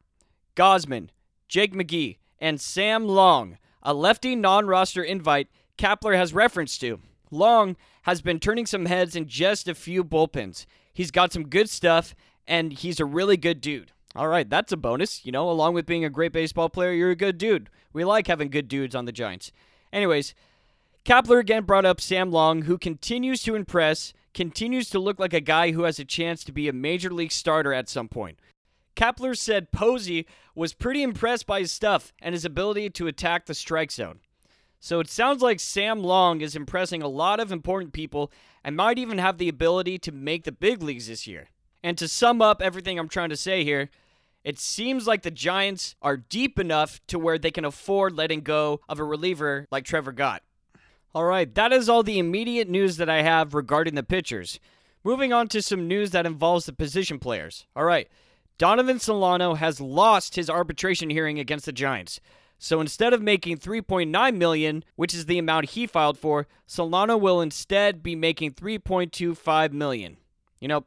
Gausman, 0.55 1.09
Jake 1.49 1.75
McGee, 1.75 2.19
and 2.39 2.61
Sam 2.61 3.07
Long, 3.07 3.59
a 3.83 3.95
lefty 3.95 4.37
non 4.37 4.67
roster 4.67 5.03
invite 5.03 5.49
Kapler 5.79 6.17
has 6.17 6.35
reference 6.35 6.77
to. 6.79 7.01
Long 7.31 7.77
has 8.03 8.21
been 8.21 8.41
turning 8.41 8.67
some 8.67 8.87
heads 8.87 9.17
in 9.17 9.29
just 9.29 9.69
a 9.69 9.75
few 9.75 10.05
bullpens. 10.05 10.67
He's 10.93 11.11
got 11.11 11.33
some 11.33 11.49
good 11.49 11.71
stuff, 11.71 12.15
and 12.47 12.73
he's 12.73 13.01
a 13.01 13.05
really 13.05 13.37
good 13.37 13.61
dude. 13.61 13.93
All 14.17 14.29
right, 14.29 14.49
that's 14.49 14.73
a 14.73 14.77
bonus. 14.77 15.25
You 15.25 15.33
know, 15.33 15.49
along 15.51 15.75
with 15.75 15.87
being 15.87 16.05
a 16.05 16.11
great 16.11 16.33
baseball 16.33 16.69
player, 16.69 16.93
you're 16.93 17.11
a 17.11 17.17
good 17.17 17.39
dude. 17.39 17.71
We 17.93 18.05
like 18.05 18.27
having 18.27 18.49
good 18.49 18.69
dudes 18.69 18.95
on 18.95 19.05
the 19.05 19.13
Giants. 19.13 19.53
Anyways, 19.93 20.35
Kapler 21.05 21.39
again 21.39 21.65
brought 21.65 21.85
up 21.85 22.01
Sam 22.01 22.31
Long, 22.31 22.63
who 22.63 22.77
continues 22.79 23.43
to 23.45 23.55
impress, 23.55 24.13
continues 24.35 24.91
to 24.91 24.99
look 24.99 25.19
like 25.19 25.33
a 25.33 25.41
guy 25.41 25.73
who 25.73 25.85
has 25.85 25.99
a 25.99 26.05
chance 26.05 26.43
to 26.45 26.53
be 26.53 26.69
a 26.69 26.73
major 26.73 27.11
league 27.11 27.33
starter 27.33 27.73
at 27.73 27.89
some 27.89 28.09
point. 28.09 28.39
Kapler 28.99 29.37
said 29.37 29.71
Posey 29.71 30.27
was 30.57 30.75
pretty 30.75 31.05
impressed 31.05 31.47
by 31.47 31.61
his 31.61 31.71
stuff 31.71 32.13
and 32.21 32.35
his 32.35 32.45
ability 32.45 32.91
to 32.91 33.07
attack 33.07 33.47
the 33.47 33.55
strike 33.55 33.93
zone. 33.93 34.19
So 34.81 34.99
it 34.99 35.09
sounds 35.09 35.41
like 35.41 35.61
Sam 35.61 36.03
Long 36.03 36.41
is 36.41 36.57
impressing 36.57 37.01
a 37.01 37.09
lot 37.09 37.39
of 37.39 37.53
important 37.53 37.93
people 37.93 38.33
and 38.65 38.77
might 38.77 38.99
even 38.99 39.19
have 39.19 39.39
the 39.39 39.49
ability 39.49 39.99
to 40.01 40.11
make 40.11 40.43
the 40.43 40.51
big 40.51 40.83
leagues 40.83 41.07
this 41.07 41.29
year. 41.29 41.51
And 41.81 41.97
to 41.97 42.09
sum 42.09 42.43
up 42.43 42.61
everything 42.61 42.99
I'm 42.99 43.09
trying 43.09 43.29
to 43.29 43.37
say 43.37 43.63
here, 43.63 43.89
it 44.43 44.59
seems 44.59 45.07
like 45.07 45.23
the 45.23 45.31
Giants 45.31 45.95
are 46.03 46.17
deep 46.17 46.59
enough 46.59 47.01
to 47.07 47.21
where 47.21 47.39
they 47.39 47.53
can 47.53 47.65
afford 47.65 48.17
letting 48.17 48.41
go 48.41 48.81
of 48.89 48.99
a 48.99 49.05
reliever 49.05 49.69
like 49.71 49.85
Trevor 49.85 50.11
Gott. 50.11 50.43
All 51.15 51.25
right, 51.25 51.55
that 51.55 51.73
is 51.73 51.89
all 51.89 52.03
the 52.03 52.19
immediate 52.19 52.69
news 52.69 52.97
that 52.97 53.09
I 53.09 53.23
have 53.23 53.55
regarding 53.55 53.95
the 53.95 54.03
pitchers. 54.03 54.59
Moving 55.05 55.33
on 55.33 55.47
to 55.49 55.63
some 55.63 55.87
news 55.87 56.11
that 56.11 56.27
involves 56.27 56.67
the 56.67 56.73
position 56.73 57.21
players. 57.21 57.65
All 57.77 57.85
right, 57.85 58.09
Donovan 58.59 58.99
Solano 58.99 59.55
has 59.55 59.81
lost 59.81 60.35
his 60.35 60.51
arbitration 60.51 61.11
hearing 61.11 61.39
against 61.39 61.67
the 61.67 61.73
Giants. 61.73 62.21
So 62.59 62.81
instead 62.81 63.13
of 63.13 63.23
making 63.23 63.59
3.9 63.59 64.37
million, 64.37 64.85
which 64.97 65.15
is 65.15 65.27
the 65.27 65.39
amount 65.39 65.71
he 65.71 65.87
filed 65.87 66.19
for, 66.19 66.49
Solano 66.67 67.17
will 67.17 67.41
instead 67.41 68.03
be 68.03 68.17
making 68.17 68.55
3.25 68.55 69.73
million. 69.73 70.17
You 70.59 70.67
know, 70.67 70.85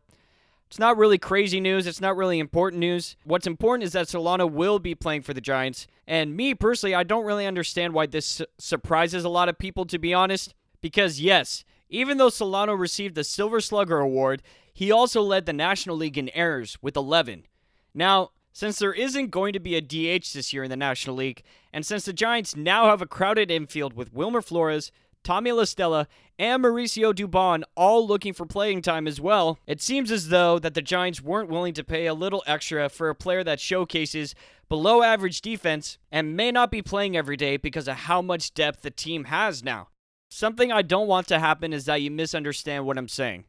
it's 0.67 0.79
not 0.79 0.97
really 0.97 1.17
crazy 1.17 1.61
news. 1.61 1.87
It's 1.87 2.01
not 2.01 2.17
really 2.17 2.39
important 2.39 2.81
news. 2.81 3.15
What's 3.23 3.47
important 3.47 3.85
is 3.85 3.93
that 3.93 4.09
Solano 4.09 4.45
will 4.45 4.79
be 4.79 4.93
playing 4.93 5.21
for 5.21 5.33
the 5.33 5.39
Giants. 5.39 5.87
And 6.05 6.35
me 6.35 6.53
personally, 6.53 6.93
I 6.93 7.03
don't 7.03 7.25
really 7.25 7.45
understand 7.45 7.93
why 7.93 8.05
this 8.05 8.25
su- 8.25 8.45
surprises 8.57 9.23
a 9.23 9.29
lot 9.29 9.47
of 9.47 9.57
people, 9.57 9.85
to 9.85 9.97
be 9.97 10.13
honest. 10.13 10.53
Because, 10.81 11.21
yes, 11.21 11.63
even 11.89 12.17
though 12.17 12.29
Solano 12.29 12.73
received 12.73 13.15
the 13.15 13.23
Silver 13.23 13.61
Slugger 13.61 13.99
Award, 13.99 14.41
he 14.73 14.91
also 14.91 15.21
led 15.21 15.45
the 15.45 15.53
National 15.53 15.95
League 15.95 16.17
in 16.17 16.29
errors 16.29 16.77
with 16.81 16.97
11. 16.97 17.45
Now, 17.93 18.31
since 18.53 18.79
there 18.79 18.93
isn't 18.93 19.31
going 19.31 19.53
to 19.53 19.59
be 19.59 19.75
a 19.75 19.81
DH 19.81 20.33
this 20.33 20.51
year 20.51 20.63
in 20.63 20.69
the 20.69 20.77
National 20.77 21.15
League, 21.15 21.43
and 21.71 21.85
since 21.85 22.05
the 22.05 22.13
Giants 22.13 22.55
now 22.55 22.85
have 22.85 23.01
a 23.01 23.07
crowded 23.07 23.49
infield 23.49 23.93
with 23.93 24.13
Wilmer 24.13 24.41
Flores, 24.41 24.91
Tommy 25.23 25.51
La 25.51 25.65
Stella, 25.65 26.07
and 26.39 26.63
Mauricio 26.63 27.13
Dubon 27.13 27.63
all 27.75 28.05
looking 28.05 28.33
for 28.33 28.45
playing 28.45 28.81
time 28.81 29.07
as 29.07 29.21
well, 29.21 29.59
it 29.67 29.81
seems 29.81 30.11
as 30.11 30.29
though 30.29 30.57
that 30.59 30.73
the 30.73 30.81
Giants 30.81 31.21
weren't 31.21 31.49
willing 31.49 31.73
to 31.75 31.83
pay 31.83 32.07
a 32.07 32.13
little 32.13 32.43
extra 32.47 32.89
for 32.89 33.09
a 33.09 33.15
player 33.15 33.43
that 33.43 33.59
showcases 33.59 34.35
below 34.67 35.03
average 35.03 35.41
defense 35.41 35.97
and 36.11 36.35
may 36.35 36.51
not 36.51 36.71
be 36.71 36.81
playing 36.81 37.15
every 37.15 37.37
day 37.37 37.57
because 37.57 37.87
of 37.87 37.95
how 37.95 38.21
much 38.21 38.53
depth 38.53 38.81
the 38.81 38.91
team 38.91 39.25
has 39.25 39.63
now. 39.63 39.89
Something 40.29 40.71
I 40.71 40.81
don't 40.81 41.07
want 41.07 41.27
to 41.27 41.39
happen 41.39 41.73
is 41.73 41.85
that 41.85 42.01
you 42.01 42.09
misunderstand 42.09 42.85
what 42.85 42.97
I'm 42.97 43.09
saying. 43.09 43.45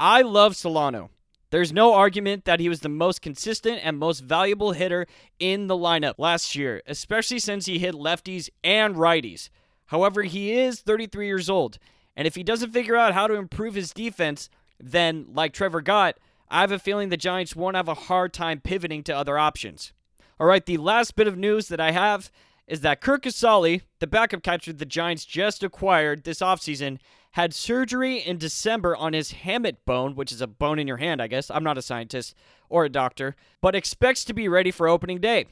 I 0.00 0.22
love 0.22 0.56
Solano. 0.56 1.10
There's 1.52 1.70
no 1.70 1.92
argument 1.92 2.46
that 2.46 2.60
he 2.60 2.70
was 2.70 2.80
the 2.80 2.88
most 2.88 3.20
consistent 3.20 3.82
and 3.84 3.98
most 3.98 4.20
valuable 4.20 4.72
hitter 4.72 5.06
in 5.38 5.66
the 5.66 5.76
lineup 5.76 6.14
last 6.16 6.56
year, 6.56 6.80
especially 6.86 7.38
since 7.40 7.66
he 7.66 7.78
hit 7.78 7.94
lefties 7.94 8.48
and 8.64 8.94
righties. 8.96 9.50
However, 9.88 10.22
he 10.22 10.54
is 10.54 10.80
33 10.80 11.26
years 11.26 11.50
old, 11.50 11.76
and 12.16 12.26
if 12.26 12.36
he 12.36 12.42
doesn't 12.42 12.72
figure 12.72 12.96
out 12.96 13.12
how 13.12 13.26
to 13.26 13.34
improve 13.34 13.74
his 13.74 13.92
defense, 13.92 14.48
then, 14.80 15.26
like 15.34 15.52
Trevor 15.52 15.82
Gott, 15.82 16.16
I 16.48 16.62
have 16.62 16.72
a 16.72 16.78
feeling 16.78 17.10
the 17.10 17.18
Giants 17.18 17.54
won't 17.54 17.76
have 17.76 17.86
a 17.88 17.92
hard 17.94 18.32
time 18.32 18.58
pivoting 18.58 19.02
to 19.02 19.14
other 19.14 19.36
options. 19.36 19.92
All 20.40 20.46
right, 20.46 20.64
the 20.64 20.78
last 20.78 21.16
bit 21.16 21.28
of 21.28 21.36
news 21.36 21.68
that 21.68 21.80
I 21.80 21.90
have 21.90 22.32
is 22.66 22.80
that 22.80 23.02
Curt 23.02 23.24
Casali, 23.24 23.82
the 23.98 24.06
backup 24.06 24.42
catcher 24.42 24.72
the 24.72 24.86
Giants 24.86 25.26
just 25.26 25.62
acquired 25.62 26.24
this 26.24 26.38
offseason, 26.38 26.98
had 27.32 27.54
surgery 27.54 28.18
in 28.18 28.38
December 28.38 28.94
on 28.96 29.12
his 29.12 29.32
hamate 29.32 29.78
bone, 29.84 30.14
which 30.14 30.32
is 30.32 30.40
a 30.40 30.46
bone 30.46 30.78
in 30.78 30.86
your 30.86 30.98
hand, 30.98 31.20
I 31.20 31.26
guess. 31.26 31.50
I'm 31.50 31.64
not 31.64 31.78
a 31.78 31.82
scientist 31.82 32.34
or 32.68 32.84
a 32.84 32.90
doctor, 32.90 33.36
but 33.60 33.74
expects 33.74 34.24
to 34.24 34.34
be 34.34 34.48
ready 34.48 34.70
for 34.70 34.88
opening 34.88 35.18
day. 35.18 35.46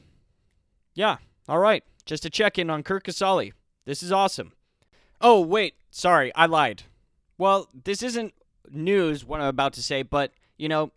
Yeah, 0.94 1.18
all 1.48 1.58
right. 1.58 1.82
Just 2.04 2.22
to 2.24 2.30
check 2.30 2.58
in 2.58 2.70
on 2.70 2.82
Curt 2.82 3.04
Casali. 3.04 3.52
This 3.86 4.02
is 4.02 4.12
awesome. 4.12 4.52
Oh, 5.20 5.40
wait. 5.40 5.74
Sorry, 5.90 6.34
I 6.34 6.46
lied. 6.46 6.84
Well, 7.38 7.68
this 7.84 8.02
isn't 8.02 8.34
news, 8.70 9.24
what 9.24 9.40
I'm 9.40 9.46
about 9.46 9.72
to 9.74 9.82
say, 9.82 10.02
but, 10.02 10.32
you 10.58 10.68
know, 10.68 10.92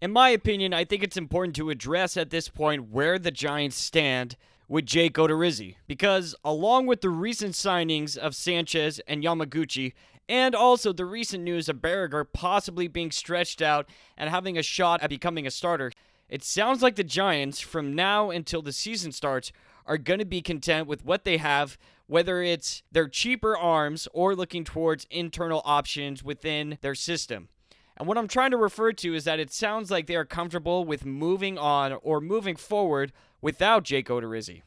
in 0.00 0.10
my 0.10 0.30
opinion, 0.30 0.74
I 0.74 0.84
think 0.84 1.02
it's 1.02 1.16
important 1.16 1.54
to 1.56 1.70
address 1.70 2.16
at 2.16 2.30
this 2.30 2.48
point 2.48 2.90
where 2.90 3.18
the 3.18 3.30
Giants 3.30 3.76
stand 3.76 4.36
with 4.68 4.86
Jake 4.86 5.14
Odorizzi. 5.14 5.76
Because 5.86 6.34
along 6.44 6.86
with 6.86 7.02
the 7.02 7.10
recent 7.10 7.54
signings 7.54 8.16
of 8.16 8.34
Sanchez 8.34 9.00
and 9.06 9.22
Yamaguchi, 9.22 9.92
and 10.28 10.54
also 10.54 10.92
the 10.92 11.04
recent 11.04 11.42
news 11.44 11.68
of 11.68 11.76
Baragar 11.76 12.26
possibly 12.32 12.88
being 12.88 13.10
stretched 13.10 13.60
out 13.60 13.88
and 14.16 14.30
having 14.30 14.56
a 14.56 14.62
shot 14.62 15.02
at 15.02 15.10
becoming 15.10 15.46
a 15.46 15.50
starter, 15.50 15.92
it 16.28 16.42
sounds 16.42 16.82
like 16.82 16.96
the 16.96 17.04
Giants, 17.04 17.60
from 17.60 17.94
now 17.94 18.30
until 18.30 18.62
the 18.62 18.72
season 18.72 19.12
starts, 19.12 19.52
are 19.84 19.98
going 19.98 20.18
to 20.18 20.24
be 20.24 20.40
content 20.40 20.86
with 20.86 21.04
what 21.04 21.24
they 21.24 21.36
have, 21.36 21.76
whether 22.06 22.42
it's 22.42 22.82
their 22.90 23.08
cheaper 23.08 23.56
arms 23.56 24.08
or 24.12 24.34
looking 24.34 24.64
towards 24.64 25.06
internal 25.10 25.62
options 25.64 26.22
within 26.22 26.78
their 26.80 26.94
system. 26.94 27.48
And 27.96 28.08
what 28.08 28.16
I'm 28.16 28.28
trying 28.28 28.52
to 28.52 28.56
refer 28.56 28.92
to 28.92 29.14
is 29.14 29.24
that 29.24 29.40
it 29.40 29.52
sounds 29.52 29.90
like 29.90 30.06
they 30.06 30.16
are 30.16 30.24
comfortable 30.24 30.84
with 30.84 31.04
moving 31.04 31.58
on 31.58 31.92
or 32.02 32.20
moving 32.20 32.56
forward 32.56 33.12
without 33.40 33.84
Jake 33.84 34.08
Odorizzi. 34.08 34.62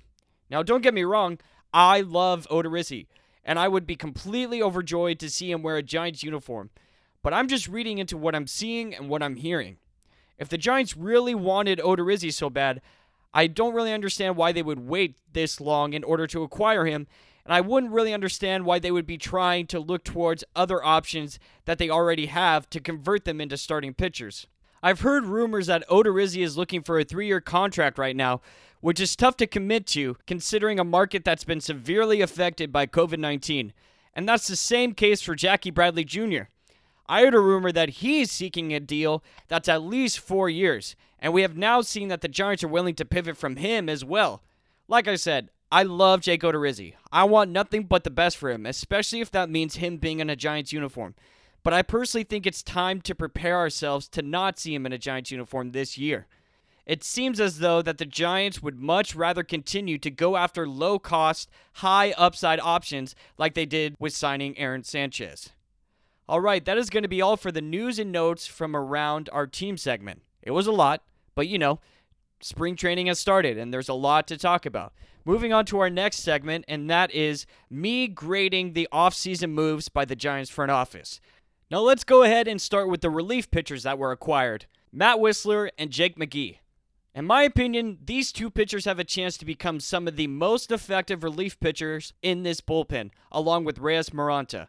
Now, 0.50 0.62
don't 0.62 0.84
get 0.84 0.94
me 0.94 1.04
wrong, 1.04 1.40
I 1.74 2.02
love 2.02 2.48
Odorizzi, 2.52 3.08
and 3.46 3.60
I 3.60 3.68
would 3.68 3.86
be 3.86 3.96
completely 3.96 4.62
overjoyed 4.62 5.20
to 5.20 5.30
see 5.30 5.52
him 5.52 5.62
wear 5.62 5.78
a 5.78 5.84
Giants 5.84 6.24
uniform. 6.24 6.72
But 7.22 7.34
I'm 7.34 7.48
just 7.48 7.68
reading 7.68 8.00
into 8.00 8.18
what 8.18 8.36
I'm 8.36 8.48
seeing 8.48 8.94
and 8.94 9.08
what 9.08 9.24
I'm 9.24 9.36
hearing. 9.36 9.78
If 10.38 10.50
the 10.50 10.58
Giants 10.58 10.98
really 10.98 11.36
wanted 11.36 11.80
Odorizzi 11.80 12.34
so 12.34 12.50
bad, 12.50 12.82
I 13.34 13.48
don't 13.48 13.74
really 13.76 13.94
understand 13.94 14.36
why 14.36 14.52
they 14.52 14.64
would 14.64 14.80
wait 14.80 15.18
this 15.32 15.62
long 15.62 15.94
in 15.94 16.04
order 16.04 16.28
to 16.28 16.44
acquire 16.44 16.86
him, 16.86 17.08
and 17.46 17.54
I 17.54 17.62
wouldn't 17.62 17.94
really 17.94 18.14
understand 18.14 18.66
why 18.66 18.80
they 18.80 18.92
would 18.92 19.06
be 19.06 19.18
trying 19.18 19.68
to 19.68 19.80
look 19.80 20.04
towards 20.04 20.44
other 20.56 20.84
options 20.84 21.40
that 21.66 21.78
they 21.78 21.90
already 21.90 22.26
have 22.26 22.70
to 22.72 22.80
convert 22.80 23.26
them 23.26 23.40
into 23.40 23.58
starting 23.58 23.94
pitchers. 23.94 24.48
I've 24.84 25.02
heard 25.02 25.26
rumors 25.26 25.68
that 25.68 25.88
Odorizzi 25.90 26.44
is 26.44 26.58
looking 26.58 26.82
for 26.82 27.00
a 27.00 27.04
three 27.04 27.28
year 27.28 27.42
contract 27.42 27.98
right 27.98 28.16
now, 28.16 28.42
which 28.82 29.00
is 29.00 29.16
tough 29.16 29.38
to 29.38 29.48
commit 29.48 29.88
to 29.88 30.18
considering 30.28 30.80
a 30.80 30.84
market 30.84 31.24
that's 31.24 31.44
been 31.44 31.62
severely 31.62 32.22
affected 32.22 32.72
by 32.72 32.86
COVID 32.86 33.20
19. 33.20 33.74
And 34.14 34.30
that's 34.30 34.48
the 34.48 34.56
same 34.56 34.94
case 34.94 35.22
for 35.22 35.36
Jackie 35.36 35.72
Bradley 35.72 36.04
Jr. 36.04 36.44
I 37.08 37.22
heard 37.22 37.36
a 37.36 37.40
rumor 37.40 37.72
that 37.72 37.90
he's 37.90 38.32
seeking 38.32 38.74
a 38.74 38.80
deal 38.80 39.24
that's 39.48 39.70
at 39.70 39.84
least 39.84 40.20
four 40.20 40.50
years, 40.50 40.96
and 41.20 41.34
we 41.34 41.44
have 41.44 41.56
now 41.56 41.82
seen 41.82 42.08
that 42.08 42.22
the 42.22 42.28
Giants 42.28 42.64
are 42.64 42.70
willing 42.70 42.96
to 42.96 43.06
pivot 43.06 43.38
from 43.38 43.58
him 43.58 43.90
as 43.90 44.04
well. 44.04 44.42
Like 44.88 45.08
I 45.08 45.16
said, 45.16 45.50
I 45.72 45.84
love 45.84 46.22
Jake 46.22 46.42
Odorizzi. 46.42 46.94
I 47.12 47.26
want 47.26 47.52
nothing 47.52 47.84
but 47.84 48.04
the 48.04 48.10
best 48.10 48.38
for 48.38 48.50
him, 48.50 48.66
especially 48.66 49.22
if 49.22 49.32
that 49.32 49.50
means 49.50 49.76
him 49.76 49.98
being 49.98 50.20
in 50.20 50.30
a 50.30 50.36
Giants 50.36 50.74
uniform. 50.74 51.16
But 51.66 51.74
I 51.74 51.82
personally 51.82 52.26
think 52.26 52.46
it's 52.46 52.62
time 52.62 53.02
to 53.02 53.16
prepare 53.16 53.58
ourselves 53.58 54.08
to 54.10 54.22
not 54.22 54.60
see 54.60 54.76
him 54.76 54.86
in 54.86 54.94
a 54.94 55.00
Giants 55.00 55.32
uniform 55.32 55.72
this 55.72 55.98
year. 55.98 56.28
It 56.86 57.04
seems 57.04 57.40
as 57.40 57.58
though 57.58 57.82
that 57.82 57.98
the 57.98 58.06
Giants 58.06 58.62
would 58.62 58.80
much 58.80 59.16
rather 59.16 59.44
continue 59.44 59.98
to 59.98 60.12
go 60.12 60.38
after 60.38 60.68
low 60.68 61.00
cost, 61.00 61.50
high 61.74 62.12
upside 62.20 62.60
options 62.60 63.16
like 63.40 63.56
they 63.56 63.66
did 63.66 63.96
with 63.98 64.14
signing 64.14 64.56
Aaron 64.60 64.84
Sanchez. 64.84 65.50
All 66.30 66.40
right, 66.40 66.64
that 66.66 66.78
is 66.78 66.92
going 66.92 67.02
to 67.02 67.10
be 67.10 67.20
all 67.20 67.36
for 67.36 67.52
the 67.52 67.62
news 67.64 67.98
and 67.98 68.12
notes 68.12 68.46
from 68.46 68.76
around 68.76 69.28
our 69.34 69.48
team 69.48 69.76
segment. 69.76 70.22
It 70.44 70.52
was 70.52 70.68
a 70.68 70.72
lot, 70.72 71.02
but 71.34 71.48
you 71.48 71.58
know, 71.58 71.80
spring 72.42 72.76
training 72.76 73.08
has 73.08 73.18
started 73.18 73.58
and 73.58 73.74
there's 73.74 73.90
a 73.90 73.96
lot 73.96 74.28
to 74.28 74.38
talk 74.38 74.68
about. 74.68 74.94
Moving 75.28 75.52
on 75.52 75.66
to 75.66 75.80
our 75.80 75.90
next 75.90 76.18
segment, 76.18 76.66
and 76.68 76.88
that 76.92 77.12
is 77.12 77.48
me 77.68 78.08
grading 78.08 78.74
the 78.74 78.88
offseason 78.94 79.50
moves 79.50 79.90
by 79.90 80.06
the 80.06 80.16
Giants 80.16 80.52
front 80.52 80.70
office. 80.70 81.20
Now 81.72 81.80
let's 81.80 82.04
go 82.04 82.22
ahead 82.22 82.48
and 82.48 82.62
start 82.62 82.90
with 82.90 83.02
the 83.02 83.10
relief 83.10 83.50
pitchers 83.50 83.84
that 83.84 83.98
were 83.98 84.12
acquired 84.12 84.68
Matt 84.92 85.18
Wisler 85.18 85.70
and 85.80 85.90
Jake 85.90 86.16
McGee. 86.16 86.60
In 87.16 87.26
my 87.26 87.42
opinion, 87.42 87.98
these 88.06 88.32
two 88.32 88.52
pitchers 88.52 88.86
have 88.86 89.00
a 89.00 89.04
chance 89.04 89.36
to 89.38 89.46
become 89.46 89.80
some 89.80 90.08
of 90.08 90.16
the 90.16 90.28
most 90.28 90.72
effective 90.72 91.24
relief 91.24 91.60
pitchers 91.60 92.14
in 92.22 92.44
this 92.44 92.62
bullpen, 92.62 93.10
along 93.32 93.64
with 93.64 93.80
Reyes 93.80 94.12
Moronta. 94.12 94.68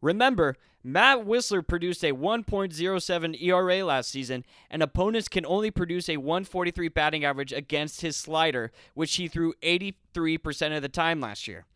Remember, 0.00 0.56
Matt 0.82 1.18
Wisler 1.18 1.64
produced 1.64 2.02
a 2.02 2.12
1.07 2.12 3.40
ERA 3.40 3.84
last 3.84 4.10
season, 4.10 4.44
and 4.68 4.82
opponents 4.82 5.28
can 5.28 5.46
only 5.46 5.70
produce 5.70 6.08
a 6.08 6.16
143 6.16 6.88
batting 6.88 7.24
average 7.24 7.52
against 7.52 8.00
his 8.00 8.16
slider, 8.16 8.72
which 8.94 9.14
he 9.14 9.28
threw 9.28 9.54
83% 9.62 10.74
of 10.74 10.82
the 10.82 10.88
time 10.88 11.20
last 11.20 11.46
year. 11.46 11.66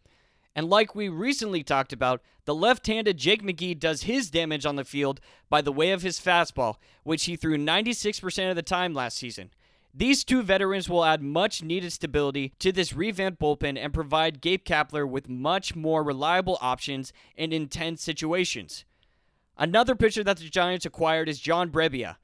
And 0.57 0.71
like 0.71 0.95
we 0.95 1.11
recently 1.11 1.63
talked 1.63 1.93
about, 1.93 2.23
the 2.47 2.55
left 2.55 2.87
handed 2.87 3.19
Jake 3.19 3.43
McGee 3.43 3.79
does 3.79 4.05
his 4.05 4.31
damage 4.31 4.65
on 4.65 4.77
the 4.77 4.87
field 4.87 5.21
by 5.51 5.61
the 5.61 5.71
way 5.71 5.93
of 5.93 6.01
his 6.01 6.19
fastball, 6.19 6.77
which 7.03 7.27
he 7.27 7.37
threw 7.37 7.59
96% 7.59 8.49
of 8.49 8.57
the 8.57 8.63
time 8.63 8.95
last 8.95 9.19
season. 9.19 9.51
These 9.93 10.25
two 10.25 10.43
veterans 10.43 10.89
will 10.89 11.05
add 11.05 11.23
much 11.23 11.63
needed 11.63 11.93
stability 11.93 12.55
to 12.59 12.73
this 12.73 12.95
revamped 12.95 13.39
bullpen 13.39 13.79
and 13.79 13.93
provide 13.93 14.41
Gabe 14.41 14.65
Kapler 14.65 15.07
with 15.07 15.29
much 15.29 15.77
more 15.77 16.03
reliable 16.03 16.57
options 16.63 17.13
in 17.37 17.53
intense 17.53 18.03
situations. 18.03 18.87
Another 19.59 19.95
pitcher 19.95 20.25
that 20.25 20.39
the 20.39 20.49
Giants 20.49 20.87
acquired 20.87 21.29
is 21.29 21.39
John 21.39 21.71
Brebbia. 21.71 22.17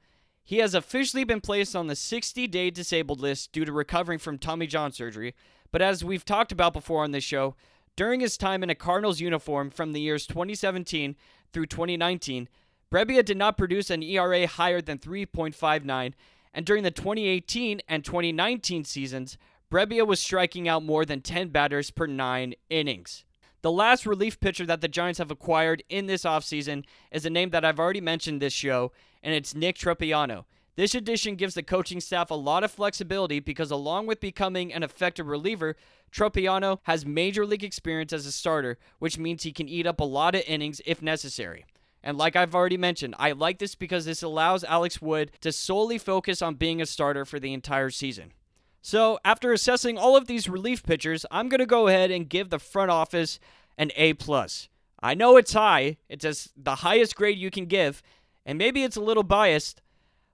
He 0.43 0.57
has 0.57 0.73
officially 0.73 1.23
been 1.23 1.39
placed 1.39 1.75
on 1.75 1.85
the 1.85 1.95
60 1.95 2.47
day 2.47 2.71
disabled 2.71 3.21
list 3.21 3.51
due 3.51 3.63
to 3.63 3.71
recovering 3.71 4.17
from 4.17 4.39
Tommy 4.39 4.65
John 4.65 4.91
surgery, 4.91 5.35
but 5.71 5.83
as 5.83 6.03
we've 6.03 6.25
talked 6.25 6.51
about 6.51 6.73
before 6.73 7.03
on 7.03 7.11
this 7.11 7.23
show, 7.23 7.55
during 7.95 8.19
his 8.19 8.37
time 8.37 8.63
in 8.63 8.69
a 8.69 8.75
Cardinals 8.75 9.19
uniform 9.19 9.69
from 9.69 9.93
the 9.93 10.01
years 10.01 10.27
2017 10.27 11.15
through 11.51 11.65
2019, 11.67 12.49
Brebbia 12.91 13.25
did 13.25 13.37
not 13.37 13.57
produce 13.57 13.89
an 13.89 14.03
ERA 14.03 14.47
higher 14.47 14.81
than 14.81 14.99
3.59 14.99 16.13
and 16.53 16.65
during 16.65 16.83
the 16.83 16.91
2018 16.91 17.81
and 17.87 18.05
2019 18.05 18.85
seasons, 18.85 19.37
Brebbia 19.71 20.05
was 20.05 20.19
striking 20.19 20.67
out 20.67 20.83
more 20.83 21.03
than 21.03 21.21
10 21.21 21.49
batters 21.49 21.89
per 21.89 22.05
9 22.05 22.53
innings. 22.69 23.25
The 23.61 23.71
last 23.71 24.05
relief 24.05 24.39
pitcher 24.39 24.65
that 24.65 24.81
the 24.81 24.87
Giants 24.87 25.19
have 25.19 25.31
acquired 25.31 25.83
in 25.89 26.05
this 26.05 26.23
offseason 26.23 26.83
is 27.11 27.25
a 27.25 27.29
name 27.29 27.49
that 27.51 27.65
I've 27.65 27.79
already 27.79 28.01
mentioned 28.01 28.41
this 28.41 28.53
show, 28.53 28.91
and 29.23 29.33
it's 29.33 29.55
Nick 29.55 29.77
Tropeano. 29.77 30.45
This 30.75 30.95
addition 30.95 31.35
gives 31.35 31.53
the 31.53 31.61
coaching 31.61 31.99
staff 31.99 32.31
a 32.31 32.35
lot 32.35 32.63
of 32.63 32.71
flexibility 32.71 33.39
because, 33.39 33.69
along 33.69 34.07
with 34.07 34.19
becoming 34.19 34.73
an 34.73 34.81
effective 34.81 35.27
reliever, 35.27 35.75
Tropeano 36.11 36.79
has 36.83 37.05
major 37.05 37.45
league 37.45 37.63
experience 37.63 38.11
as 38.11 38.25
a 38.25 38.31
starter, 38.31 38.79
which 38.97 39.19
means 39.19 39.43
he 39.43 39.51
can 39.51 39.69
eat 39.69 39.85
up 39.85 39.99
a 39.99 40.05
lot 40.05 40.33
of 40.33 40.43
innings 40.47 40.81
if 40.85 41.01
necessary. 41.01 41.65
And 42.03 42.17
like 42.17 42.35
I've 42.35 42.55
already 42.55 42.77
mentioned, 42.77 43.15
I 43.19 43.31
like 43.31 43.59
this 43.59 43.75
because 43.75 44.05
this 44.05 44.23
allows 44.23 44.63
Alex 44.63 45.01
Wood 45.01 45.31
to 45.41 45.51
solely 45.51 45.97
focus 45.97 46.41
on 46.41 46.55
being 46.55 46.81
a 46.81 46.85
starter 46.85 47.23
for 47.23 47.39
the 47.39 47.53
entire 47.53 47.89
season. 47.91 48.33
So, 48.81 49.17
after 49.23 49.53
assessing 49.53 49.97
all 49.97 50.17
of 50.17 50.27
these 50.27 50.49
relief 50.49 50.83
pitchers, 50.83 51.25
I'm 51.31 51.47
going 51.47 51.59
to 51.59 51.65
go 51.65 51.87
ahead 51.87 52.11
and 52.11 52.27
give 52.27 52.49
the 52.49 52.59
front 52.59 52.91
office 52.91 53.39
an 53.77 53.91
A+. 53.95 54.13
plus. 54.13 54.67
I 55.01 55.13
know 55.13 55.37
it's 55.37 55.53
high, 55.53 55.97
it's 56.09 56.49
the 56.57 56.75
highest 56.75 57.15
grade 57.15 57.37
you 57.37 57.49
can 57.49 57.65
give, 57.65 58.01
and 58.45 58.57
maybe 58.57 58.83
it's 58.83 58.97
a 58.97 59.01
little 59.01 59.23
biased, 59.23 59.81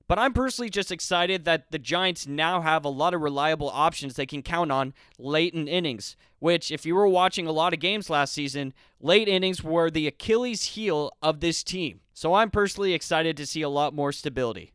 but 0.09 0.17
I'm 0.17 0.33
personally 0.33 0.71
just 0.71 0.91
excited 0.91 1.45
that 1.45 1.69
the 1.69 1.77
Giants 1.77 2.25
now 2.25 2.61
have 2.61 2.83
a 2.83 2.89
lot 2.89 3.13
of 3.13 3.21
reliable 3.21 3.69
options 3.69 4.15
they 4.15 4.25
can 4.25 4.41
count 4.41 4.71
on 4.71 4.95
late 5.19 5.53
in 5.53 5.67
innings, 5.67 6.17
which, 6.39 6.71
if 6.71 6.83
you 6.83 6.95
were 6.95 7.07
watching 7.07 7.45
a 7.45 7.51
lot 7.51 7.73
of 7.73 7.79
games 7.79 8.09
last 8.09 8.33
season, 8.33 8.73
late 8.99 9.27
innings 9.27 9.63
were 9.63 9.91
the 9.91 10.07
Achilles 10.07 10.63
heel 10.63 11.11
of 11.21 11.41
this 11.41 11.63
team. 11.63 11.99
So 12.15 12.33
I'm 12.33 12.49
personally 12.49 12.93
excited 12.93 13.37
to 13.37 13.45
see 13.45 13.61
a 13.61 13.69
lot 13.69 13.93
more 13.93 14.11
stability. 14.11 14.73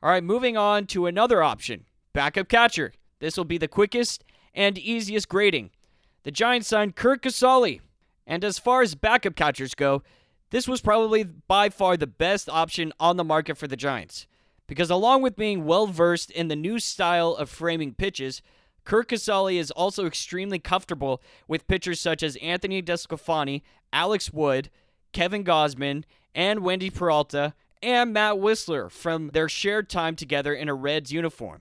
All 0.00 0.10
right, 0.10 0.22
moving 0.22 0.56
on 0.56 0.86
to 0.86 1.06
another 1.06 1.42
option 1.42 1.84
backup 2.12 2.48
catcher. 2.48 2.92
This 3.18 3.36
will 3.36 3.44
be 3.44 3.58
the 3.58 3.66
quickest 3.66 4.22
and 4.54 4.78
easiest 4.78 5.28
grading. 5.28 5.70
The 6.22 6.30
Giants 6.30 6.68
signed 6.68 6.94
Curt 6.94 7.20
Casali. 7.20 7.80
And 8.28 8.44
as 8.44 8.60
far 8.60 8.82
as 8.82 8.94
backup 8.94 9.34
catchers 9.34 9.74
go, 9.74 10.04
this 10.50 10.68
was 10.68 10.80
probably 10.80 11.24
by 11.24 11.68
far 11.68 11.96
the 11.96 12.06
best 12.06 12.48
option 12.48 12.92
on 13.00 13.16
the 13.16 13.24
market 13.24 13.58
for 13.58 13.66
the 13.66 13.76
Giants 13.76 14.28
because 14.72 14.88
along 14.88 15.20
with 15.20 15.36
being 15.36 15.66
well 15.66 15.86
versed 15.86 16.30
in 16.30 16.48
the 16.48 16.56
new 16.56 16.78
style 16.78 17.34
of 17.34 17.50
framing 17.50 17.92
pitches, 17.92 18.40
Curt 18.86 19.10
Casali 19.10 19.56
is 19.56 19.70
also 19.70 20.06
extremely 20.06 20.58
comfortable 20.58 21.20
with 21.46 21.68
pitchers 21.68 22.00
such 22.00 22.22
as 22.22 22.36
Anthony 22.36 22.82
DeSclafani, 22.82 23.60
Alex 23.92 24.32
Wood, 24.32 24.70
Kevin 25.12 25.44
Gausman, 25.44 26.04
and 26.34 26.60
Wandy 26.60 26.90
Peralta, 26.90 27.52
and 27.82 28.14
Matt 28.14 28.36
Wisler 28.36 28.90
from 28.90 29.28
their 29.34 29.46
shared 29.46 29.90
time 29.90 30.16
together 30.16 30.54
in 30.54 30.70
a 30.70 30.74
Reds 30.74 31.12
uniform. 31.12 31.60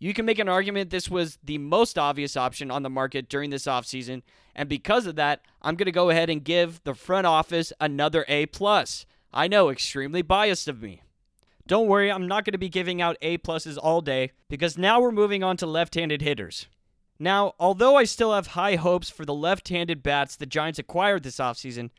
You 0.00 0.12
can 0.12 0.26
make 0.26 0.40
an 0.40 0.48
argument 0.48 0.90
this 0.90 1.08
was 1.08 1.38
the 1.44 1.58
most 1.58 1.96
obvious 1.96 2.36
option 2.36 2.72
on 2.72 2.82
the 2.82 2.90
market 2.90 3.28
during 3.28 3.50
this 3.50 3.66
offseason, 3.66 4.22
and 4.56 4.68
because 4.68 5.06
of 5.06 5.14
that, 5.14 5.42
I'm 5.62 5.76
going 5.76 5.86
to 5.86 5.92
go 5.92 6.10
ahead 6.10 6.28
and 6.28 6.42
give 6.42 6.82
the 6.82 6.96
front 6.96 7.28
office 7.28 7.72
another 7.80 8.24
A+. 8.26 8.46
plus. 8.46 9.06
I 9.32 9.46
know, 9.46 9.68
extremely 9.68 10.22
biased 10.22 10.66
of 10.66 10.82
me. 10.82 11.02
Don't 11.68 11.86
worry, 11.86 12.10
I'm 12.10 12.26
not 12.26 12.46
going 12.46 12.52
to 12.52 12.58
be 12.58 12.70
giving 12.70 13.02
out 13.02 13.18
A 13.20 13.36
pluses 13.36 13.76
all 13.80 14.00
day 14.00 14.32
because 14.48 14.78
now 14.78 15.00
we're 15.00 15.12
moving 15.12 15.44
on 15.44 15.58
to 15.58 15.66
left 15.66 15.96
handed 15.96 16.22
hitters. 16.22 16.66
Now, 17.18 17.52
although 17.60 17.94
I 17.94 18.04
still 18.04 18.32
have 18.32 18.48
high 18.48 18.76
hopes 18.76 19.10
for 19.10 19.26
the 19.26 19.34
left 19.34 19.68
handed 19.68 20.02
bats 20.02 20.34
the 20.34 20.46
Giants 20.46 20.78
acquired 20.78 21.24
this 21.24 21.36
offseason, 21.36 21.90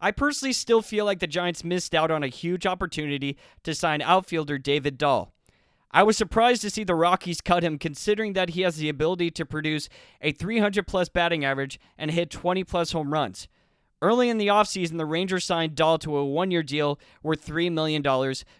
I 0.00 0.10
personally 0.10 0.52
still 0.52 0.82
feel 0.82 1.04
like 1.04 1.20
the 1.20 1.28
Giants 1.28 1.62
missed 1.62 1.94
out 1.94 2.10
on 2.10 2.24
a 2.24 2.28
huge 2.28 2.66
opportunity 2.66 3.38
to 3.62 3.76
sign 3.76 4.02
outfielder 4.02 4.58
David 4.58 4.98
Dahl. 4.98 5.32
I 5.92 6.02
was 6.02 6.16
surprised 6.16 6.62
to 6.62 6.70
see 6.70 6.82
the 6.82 6.96
Rockies 6.96 7.40
cut 7.40 7.62
him 7.62 7.78
considering 7.78 8.32
that 8.32 8.50
he 8.50 8.62
has 8.62 8.76
the 8.76 8.88
ability 8.88 9.30
to 9.32 9.46
produce 9.46 9.88
a 10.20 10.32
300 10.32 10.84
plus 10.84 11.08
batting 11.08 11.44
average 11.44 11.78
and 11.96 12.10
hit 12.10 12.28
20 12.28 12.64
plus 12.64 12.90
home 12.90 13.12
runs. 13.12 13.46
Early 14.02 14.28
in 14.28 14.38
the 14.38 14.48
offseason, 14.48 14.98
the 14.98 15.06
Rangers 15.06 15.44
signed 15.44 15.76
Dahl 15.76 15.96
to 15.98 16.16
a 16.16 16.24
one 16.24 16.50
year 16.50 16.64
deal 16.64 16.98
worth 17.22 17.46
$3 17.46 17.70
million, 17.70 18.04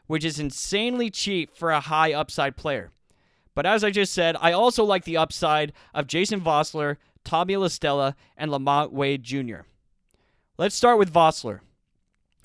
which 0.07 0.25
is 0.25 0.39
insanely 0.39 1.11
cheap 1.11 1.57
for 1.57 1.73
a 1.73 1.81
high 1.81 2.13
upside 2.13 2.57
player. 2.57 2.93
But 3.53 3.67
as 3.67 3.83
I 3.83 3.91
just 3.91 4.15
said, 4.15 4.37
I 4.41 4.53
also 4.53 4.85
like 4.85 5.05
the 5.05 5.17
upside 5.17 5.73
of 5.93 6.07
Jason 6.07 6.41
Vosler, 6.41 6.97
Tommy 7.25 7.57
La 7.57 7.67
Stella, 7.67 8.15
and 8.37 8.53
LaMonte 8.53 8.93
Wade 8.93 9.25
Jr. 9.25 9.63
Let's 10.59 10.77
start 10.77 10.97
with 10.97 11.13
Vosler. 11.13 11.59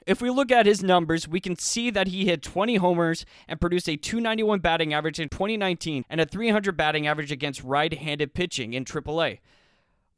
If 0.08 0.20
we 0.20 0.32
look 0.32 0.52
at 0.52 0.66
his 0.66 0.82
numbers, 0.82 1.28
we 1.28 1.40
can 1.40 1.56
see 1.56 1.92
that 1.92 2.08
he 2.08 2.26
hit 2.26 2.42
20 2.42 2.78
homers 2.78 3.26
and 3.48 3.62
produced 3.62 3.88
a 3.88 3.96
291 3.96 4.60
batting 4.60 4.94
average 4.94 5.20
in 5.20 5.30
2019 5.30 6.04
and 6.10 6.20
a 6.20 6.26
300 6.26 6.76
batting 6.76 7.06
average 7.06 7.32
against 7.32 7.64
right 7.64 7.94
handed 7.94 8.34
pitching 8.34 8.74
in 8.74 8.86
AAA. 8.86 9.38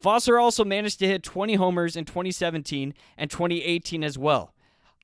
Vosler 0.04 0.42
also 0.42 0.64
managed 0.64 1.00
to 1.00 1.08
hit 1.08 1.24
20 1.24 1.56
homers 1.56 1.96
in 1.96 2.06
2017 2.06 2.94
and 3.18 3.30
2018 3.30 4.04
as 4.04 4.18
well. 4.18 4.54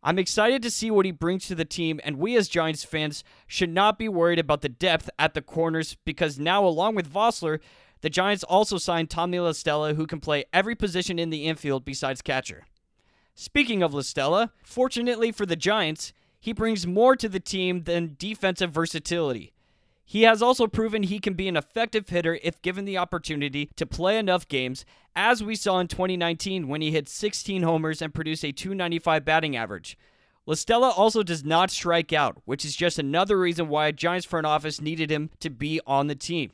I'm 0.01 0.19
excited 0.19 0.61
to 0.61 0.69
see 0.69 0.91
what 0.91 1.05
he 1.05 1.11
brings 1.11 1.47
to 1.47 1.55
the 1.55 1.65
team, 1.65 1.99
and 2.03 2.17
we 2.17 2.37
as 2.37 2.47
Giants 2.47 2.83
fans 2.83 3.23
should 3.47 3.71
not 3.71 3.97
be 3.97 4.07
worried 4.07 4.37
about 4.37 4.61
the 4.61 4.69
depth 4.69 5.09
at 5.17 5.33
the 5.33 5.41
corners 5.41 5.97
because 6.05 6.37
now, 6.37 6.63
along 6.63 6.93
with 6.93 7.11
Vosler, 7.11 7.59
the 8.01 8.09
Giants 8.09 8.43
also 8.43 8.77
signed 8.77 9.09
Tommy 9.09 9.39
La 9.39 9.51
Stella, 9.51 9.95
who 9.95 10.05
can 10.05 10.19
play 10.19 10.45
every 10.53 10.75
position 10.75 11.17
in 11.17 11.31
the 11.31 11.45
infield 11.45 11.83
besides 11.83 12.21
catcher. 12.21 12.67
Speaking 13.33 13.81
of 13.81 13.95
La 13.95 14.01
Stella, 14.01 14.51
fortunately 14.63 15.31
for 15.31 15.47
the 15.47 15.55
Giants, 15.55 16.13
he 16.39 16.53
brings 16.53 16.85
more 16.85 17.15
to 17.15 17.27
the 17.27 17.39
team 17.39 17.85
than 17.85 18.15
defensive 18.19 18.71
versatility. 18.71 19.54
He 20.07 20.21
has 20.21 20.41
also 20.41 20.67
proven 20.67 21.03
he 21.03 21.19
can 21.19 21.33
be 21.33 21.47
an 21.47 21.57
effective 21.57 22.07
hitter 22.07 22.39
if 22.43 22.61
given 22.61 22.85
the 22.85 22.97
opportunity 22.97 23.71
to 23.75 23.87
play 23.87 24.19
enough 24.19 24.47
games, 24.47 24.85
as 25.15 25.43
we 25.43 25.55
saw 25.55 25.79
in 25.79 25.87
2019 25.87 26.67
when 26.67 26.81
he 26.81 26.91
hit 26.91 27.09
16 27.09 27.63
homers 27.63 28.01
and 28.03 28.13
produced 28.13 28.45
a 28.45 28.51
295 28.51 29.25
batting 29.25 29.55
average. 29.55 29.97
La 30.45 30.53
Stella 30.53 30.89
also 30.89 31.23
does 31.23 31.43
not 31.43 31.71
strike 31.71 32.13
out, 32.13 32.37
which 32.45 32.63
is 32.63 32.75
just 32.75 32.99
another 32.99 33.39
reason 33.39 33.67
why 33.67 33.91
Giants 33.91 34.27
front 34.27 34.45
office 34.45 34.79
needed 34.79 35.09
him 35.09 35.31
to 35.39 35.49
be 35.49 35.81
on 35.87 36.05
the 36.05 36.13
team. 36.13 36.51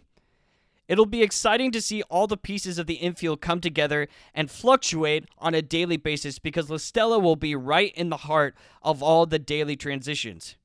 It'll 0.88 1.06
be 1.06 1.22
exciting 1.22 1.72
to 1.72 1.82
see 1.82 2.02
all 2.04 2.28
the 2.28 2.38
pieces 2.38 2.78
of 2.78 2.88
the 2.88 2.96
infield 2.96 3.42
come 3.42 3.60
together 3.60 4.08
and 4.34 4.50
fluctuate 4.50 5.26
on 5.38 5.54
a 5.54 5.62
daily 5.62 5.98
basis 5.98 6.40
because 6.40 6.70
La 6.70 6.78
Stella 6.78 7.20
will 7.20 7.36
be 7.36 7.54
right 7.54 7.94
in 7.96 8.10
the 8.10 8.18
heart 8.18 8.56
of 8.82 9.04
all 9.04 9.26
the 9.26 9.40
daily 9.40 9.76
transitions. 9.76 10.56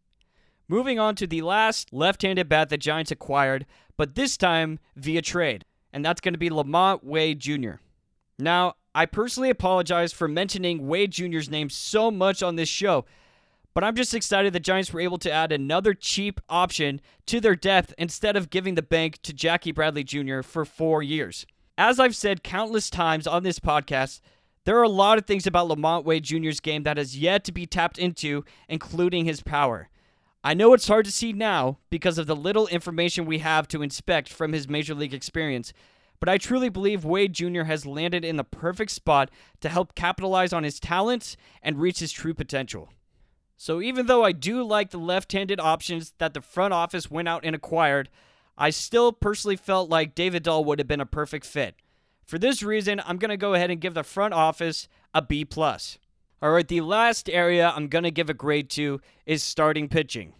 Moving 0.69 0.99
on 0.99 1.15
to 1.17 1.27
the 1.27 1.43
last 1.43 1.93
left 1.93 2.23
handed 2.23 2.49
bat 2.49 2.71
the 2.71 2.77
Giants 2.77 3.13
acquired, 3.13 3.67
but 3.97 4.17
this 4.17 4.37
time 4.37 4.81
via 4.97 5.23
trade, 5.23 5.65
and 5.93 6.05
that's 6.05 6.21
going 6.21 6.35
to 6.35 6.39
be 6.39 6.51
LaMonte 6.51 7.05
Wade 7.05 7.39
Jr. 7.39 7.75
Now, 8.39 8.75
I 8.93 9.07
personally 9.07 9.51
apologize 9.51 10.13
for 10.13 10.27
mentioning 10.27 10.89
Wade 10.89 11.13
Jr.'s 11.13 11.49
name 11.49 11.71
so 11.71 12.11
much 12.11 12.43
on 12.43 12.57
this 12.57 12.69
show, 12.69 13.05
but 13.75 13.85
I'm 13.85 13.95
just 13.95 14.15
excited 14.15 14.53
the 14.53 14.59
Giants 14.59 14.93
were 14.93 15.01
able 15.01 15.19
to 15.19 15.31
add 15.31 15.53
another 15.53 15.95
cheap 15.95 16.41
option 16.49 17.01
to 17.27 17.41
their 17.41 17.55
depth 17.55 17.95
instead 17.97 18.35
of 18.37 18.51
giving 18.51 18.75
the 18.75 18.83
bank 18.83 19.21
to 19.23 19.33
Jackie 19.33 19.73
Bradley 19.73 20.03
Jr. 20.03 20.41
for 20.43 20.65
four 20.65 21.03
years. 21.03 21.47
As 21.79 22.01
I've 22.01 22.17
said 22.17 22.43
countless 22.43 22.91
times 22.91 23.27
on 23.27 23.43
this 23.43 23.61
podcast, 23.61 24.21
there 24.65 24.79
are 24.79 24.83
a 24.83 24.89
lot 24.89 25.19
of 25.19 25.27
things 25.27 25.47
about 25.47 25.69
LaMonte 25.69 26.05
Wade 26.05 26.25
Jr.'s 26.25 26.59
game 26.59 26.83
that 26.83 26.97
has 26.97 27.17
yet 27.17 27.45
to 27.45 27.53
be 27.53 27.67
tapped 27.67 27.99
into, 27.99 28.45
including 28.69 29.27
his 29.27 29.43
power. 29.43 29.91
I 30.47 30.55
know 30.55 30.75
it's 30.75 30.87
hard 30.87 31.07
to 31.07 31.11
see 31.11 31.33
now 31.33 31.79
because 31.91 32.19
of 32.19 32.29
the 32.29 32.37
little 32.37 32.69
information 32.69 33.27
we 33.27 33.39
have 33.39 33.67
to 33.67 33.83
inspect 33.83 34.33
from 34.33 34.53
his 34.53 34.69
major 34.69 34.95
league 34.95 35.13
experience, 35.13 35.73
but 36.21 36.29
I 36.29 36.39
truly 36.39 36.69
believe 36.69 37.05
Wade 37.05 37.33
Jr. 37.33 37.65
has 37.65 37.85
landed 37.85 38.25
in 38.25 38.37
the 38.37 38.45
perfect 38.45 38.93
spot 38.93 39.29
to 39.61 39.69
help 39.69 39.97
capitalize 39.97 40.53
on 40.53 40.63
his 40.63 40.79
talents 40.79 41.37
and 41.65 41.81
reach 41.81 41.99
his 41.99 42.13
true 42.13 42.33
potential. 42.33 42.91
So, 43.57 43.83
even 43.83 44.07
though 44.07 44.23
I 44.23 44.31
do 44.31 44.63
like 44.63 44.91
the 44.91 45.01
left 45.01 45.33
handed 45.33 45.59
options 45.59 46.15
that 46.19 46.33
the 46.33 46.41
front 46.41 46.73
office 46.73 47.11
went 47.11 47.27
out 47.27 47.45
and 47.45 47.57
acquired, 47.57 48.09
I 48.57 48.71
still 48.71 49.11
personally 49.11 49.57
felt 49.57 49.91
like 49.91 50.15
David 50.15 50.45
Dahl 50.45 50.65
would 50.65 50.79
have 50.79 50.87
been 50.87 51.01
a 51.01 51.07
perfect 51.07 51.45
fit. 51.45 51.75
For 52.25 52.39
this 52.39 52.63
reason, 52.63 53.03
I'm 53.05 53.19
going 53.19 53.31
to 53.31 53.37
go 53.37 53.55
ahead 53.55 53.73
and 53.73 53.81
give 53.81 53.95
the 53.95 54.05
front 54.05 54.33
office 54.33 54.87
a 55.13 55.23
B. 55.23 55.45
plus. 55.45 55.99
All 56.43 56.51
right, 56.51 56.69
the 56.69 56.83
last 56.83 57.31
area 57.31 57.73
I'm 57.75 57.89
going 57.89 58.05
to 58.05 58.11
give 58.11 58.29
a 58.29 58.35
grade 58.35 58.69
to 58.71 59.01
is 59.25 59.43
starting 59.43 59.89
pitching. 59.89 60.35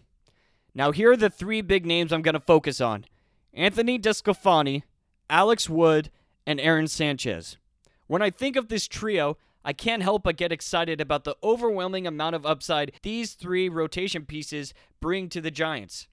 Now, 0.75 0.91
here 0.91 1.11
are 1.13 1.17
the 1.17 1.29
three 1.29 1.61
big 1.61 1.87
names 1.87 2.13
I'm 2.13 2.21
going 2.21 2.33
to 2.33 2.39
focus 2.39 2.79
on 2.79 3.05
Anthony 3.51 3.97
DeSclafani, 3.97 4.83
Alex 5.27 5.67
Wood, 5.67 6.11
and 6.45 6.59
Aaron 6.59 6.87
Sanchez. 6.87 7.57
When 8.05 8.21
I 8.21 8.29
think 8.29 8.55
of 8.55 8.67
this 8.67 8.87
trio, 8.87 9.37
I 9.65 9.73
can't 9.73 10.03
help 10.03 10.23
but 10.23 10.37
get 10.37 10.51
excited 10.51 11.01
about 11.01 11.23
the 11.23 11.35
overwhelming 11.43 12.05
amount 12.05 12.35
of 12.35 12.45
upside 12.45 12.91
these 13.01 13.33
three 13.33 13.67
rotation 13.67 14.23
pieces 14.23 14.75
bring 15.01 15.29
to 15.29 15.41
the 15.41 15.51
Giants. 15.51 16.07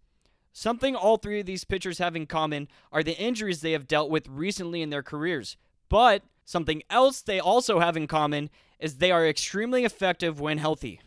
Something 0.54 0.96
all 0.96 1.18
three 1.18 1.40
of 1.40 1.46
these 1.46 1.64
pitchers 1.64 1.98
have 1.98 2.16
in 2.16 2.26
common 2.26 2.68
are 2.90 3.02
the 3.02 3.18
injuries 3.18 3.60
they 3.60 3.72
have 3.72 3.86
dealt 3.86 4.08
with 4.08 4.28
recently 4.28 4.80
in 4.80 4.88
their 4.88 5.02
careers. 5.02 5.58
But 5.90 6.22
something 6.44 6.82
else 6.88 7.20
they 7.20 7.38
also 7.38 7.80
have 7.80 7.98
in 7.98 8.06
common 8.06 8.48
is 8.78 8.96
they 8.96 9.10
are 9.10 9.26
extremely 9.26 9.84
effective 9.84 10.40
when 10.40 10.58
healthy. 10.58 11.00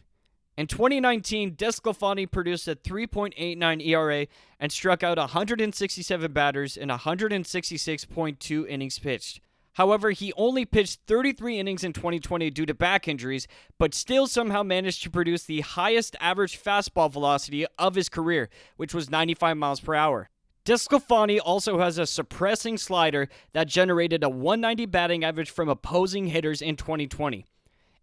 In 0.57 0.65
2019, 0.65 1.55
DeSclafani 1.55 2.31
produced 2.31 2.67
a 2.67 2.75
3.89 2.75 3.85
ERA 3.85 4.25
and 4.59 4.71
struck 4.71 5.03
out 5.03 5.19
167 5.19 6.31
batters 6.31 6.75
in 6.75 6.89
166.2 6.89 8.67
innings 8.67 8.97
pitched. 8.97 9.39
However, 9.73 10.09
he 10.09 10.33
only 10.33 10.65
pitched 10.65 11.01
33 11.05 11.59
innings 11.59 11.83
in 11.83 11.93
2020 11.93 12.49
due 12.49 12.65
to 12.65 12.73
back 12.73 13.07
injuries, 13.07 13.47
but 13.77 13.93
still 13.93 14.25
somehow 14.25 14.63
managed 14.63 15.03
to 15.03 15.11
produce 15.11 15.43
the 15.43 15.61
highest 15.61 16.15
average 16.19 16.59
fastball 16.59 17.11
velocity 17.11 17.67
of 17.77 17.93
his 17.93 18.09
career, 18.09 18.49
which 18.77 18.95
was 18.95 19.11
95 19.11 19.55
miles 19.55 19.79
per 19.79 19.93
hour. 19.93 20.31
DeSclafani 20.65 21.39
also 21.45 21.77
has 21.77 21.99
a 21.99 22.07
suppressing 22.07 22.79
slider 22.79 23.29
that 23.53 23.67
generated 23.67 24.23
a 24.23 24.29
190 24.29 24.87
batting 24.87 25.23
average 25.23 25.51
from 25.51 25.69
opposing 25.69 26.25
hitters 26.25 26.63
in 26.63 26.75
2020. 26.75 27.45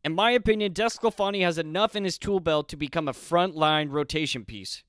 In 0.04 0.14
my 0.14 0.32
opinion, 0.32 0.74
DeSclafani 0.74 1.42
has 1.42 1.56
enough 1.56 1.96
in 1.96 2.04
his 2.04 2.18
tool 2.18 2.38
belt 2.38 2.68
to 2.68 2.76
become 2.76 3.08
a 3.08 3.14
frontline 3.14 3.90
rotation 3.90 4.44
piece. 4.44 4.82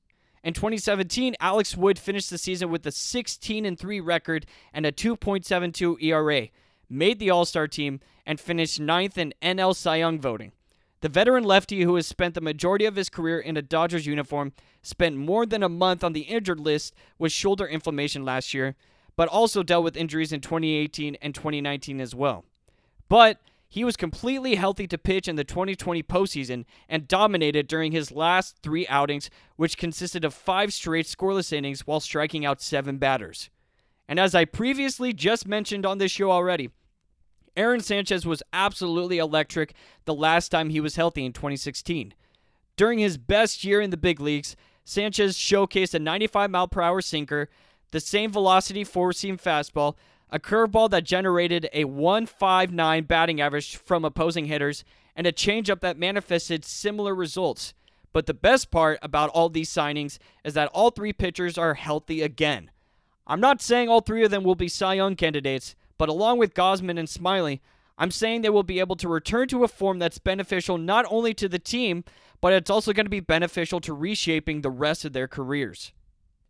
In 0.43 0.53
2017, 0.53 1.35
Alex 1.39 1.77
Wood 1.77 1.97
finished 1.97 2.29
the 2.29 2.37
season 2.37 2.69
with 2.69 2.85
a 2.85 2.91
16 2.91 3.77
3 3.77 3.99
record 4.01 4.45
and 4.73 4.85
a 4.85 4.91
2.72 4.91 6.03
ERA, 6.03 6.49
made 6.89 7.19
the 7.19 7.29
All 7.29 7.45
Star 7.45 7.65
team, 7.65 8.01
and 8.25 8.41
finished 8.41 8.77
ninth 8.77 9.17
in 9.17 9.33
NL 9.41 9.73
Cy 9.73 9.95
Young 9.95 10.19
voting. 10.19 10.51
The 10.99 11.07
veteran 11.07 11.45
lefty, 11.45 11.83
who 11.83 11.95
has 11.95 12.05
spent 12.05 12.33
the 12.33 12.41
majority 12.41 12.83
of 12.83 12.97
his 12.97 13.09
career 13.09 13.39
in 13.39 13.55
a 13.55 13.61
Dodgers 13.61 14.05
uniform, 14.05 14.51
spent 14.81 15.15
more 15.15 15.45
than 15.45 15.63
a 15.63 15.69
month 15.69 16.03
on 16.03 16.11
the 16.11 16.21
injured 16.21 16.59
list 16.59 16.93
with 17.17 17.31
shoulder 17.31 17.65
inflammation 17.65 18.25
last 18.25 18.53
year, 18.53 18.75
but 19.15 19.29
also 19.29 19.63
dealt 19.63 19.85
with 19.85 19.95
injuries 19.95 20.33
in 20.33 20.41
2018 20.41 21.15
and 21.21 21.33
2019 21.33 22.01
as 22.01 22.13
well. 22.13 22.43
But 23.07 23.39
he 23.75 23.83
was 23.83 23.97
completely 23.97 24.55
healthy 24.55 24.87
to 24.87 24.97
pitch 24.97 25.27
in 25.27 25.35
the 25.35 25.43
2020 25.43 26.01
postseason 26.01 26.63
and 26.87 27.09
dominated 27.09 27.67
during 27.67 27.91
his 27.91 28.09
last 28.09 28.57
three 28.63 28.87
outings, 28.87 29.29
which 29.57 29.77
consisted 29.77 30.23
of 30.23 30.33
five 30.33 30.71
straight 30.71 31.05
scoreless 31.05 31.51
innings 31.51 31.85
while 31.85 31.99
striking 31.99 32.45
out 32.45 32.61
seven 32.61 32.97
batters. 32.97 33.49
And 34.07 34.17
as 34.17 34.33
I 34.33 34.45
previously 34.45 35.11
just 35.11 35.45
mentioned 35.45 35.85
on 35.85 35.97
this 35.97 36.13
show 36.13 36.31
already, 36.31 36.69
Aaron 37.57 37.81
Sanchez 37.81 38.25
was 38.25 38.41
absolutely 38.53 39.17
electric 39.17 39.73
the 40.05 40.13
last 40.13 40.47
time 40.47 40.69
he 40.69 40.79
was 40.79 40.95
healthy 40.95 41.25
in 41.25 41.33
2016. 41.33 42.13
During 42.77 42.99
his 42.99 43.17
best 43.17 43.65
year 43.65 43.81
in 43.81 43.89
the 43.89 43.97
big 43.97 44.21
leagues, 44.21 44.55
Sanchez 44.85 45.37
showcased 45.37 45.93
a 45.93 45.99
95 45.99 46.49
mile 46.49 46.69
per 46.69 46.81
hour 46.81 47.01
sinker, 47.01 47.49
the 47.91 47.99
same 47.99 48.31
velocity 48.31 48.85
four 48.85 49.11
seam 49.11 49.37
fastball, 49.37 49.95
a 50.29 50.39
curveball 50.39 50.89
that 50.89 51.03
generated 51.03 51.69
a 51.73 51.85
159 51.85 53.03
batting 53.03 53.41
average 53.41 53.75
from 53.77 54.03
opposing 54.03 54.45
hitters, 54.45 54.83
and 55.15 55.25
a 55.25 55.31
changeup 55.31 55.79
that 55.79 55.97
manifested 55.97 56.65
similar 56.65 57.15
results. 57.15 57.73
But 58.11 58.25
the 58.25 58.33
best 58.33 58.71
part 58.71 58.99
about 59.01 59.29
all 59.31 59.49
these 59.49 59.69
signings 59.69 60.17
is 60.43 60.53
that 60.53 60.69
all 60.73 60.91
three 60.91 61.13
pitchers 61.13 61.57
are 61.57 61.73
healthy 61.73 62.21
again. 62.21 62.71
I'm 63.27 63.39
not 63.39 63.61
saying 63.61 63.89
all 63.89 64.01
three 64.01 64.23
of 64.23 64.31
them 64.31 64.43
will 64.43 64.55
be 64.55 64.67
Cy 64.67 64.95
Young 64.95 65.15
candidates, 65.15 65.75
but 65.97 66.09
along 66.09 66.37
with 66.37 66.53
Gausman 66.53 66.99
and 66.99 67.07
Smyly, 67.07 67.59
I'm 67.97 68.11
saying 68.11 68.41
they 68.41 68.49
will 68.49 68.63
be 68.63 68.79
able 68.79 68.95
to 68.97 69.07
return 69.07 69.47
to 69.49 69.63
a 69.63 69.67
form 69.67 69.99
that's 69.99 70.17
beneficial 70.17 70.77
not 70.77 71.05
only 71.09 71.33
to 71.35 71.47
the 71.47 71.59
team, 71.59 72.03
but 72.41 72.53
it's 72.53 72.69
also 72.69 72.93
going 72.93 73.05
to 73.05 73.09
be 73.09 73.21
beneficial 73.21 73.79
to 73.81 73.93
reshaping 73.93 74.61
the 74.61 74.69
rest 74.69 75.05
of 75.05 75.13
their 75.13 75.27
careers. 75.27 75.93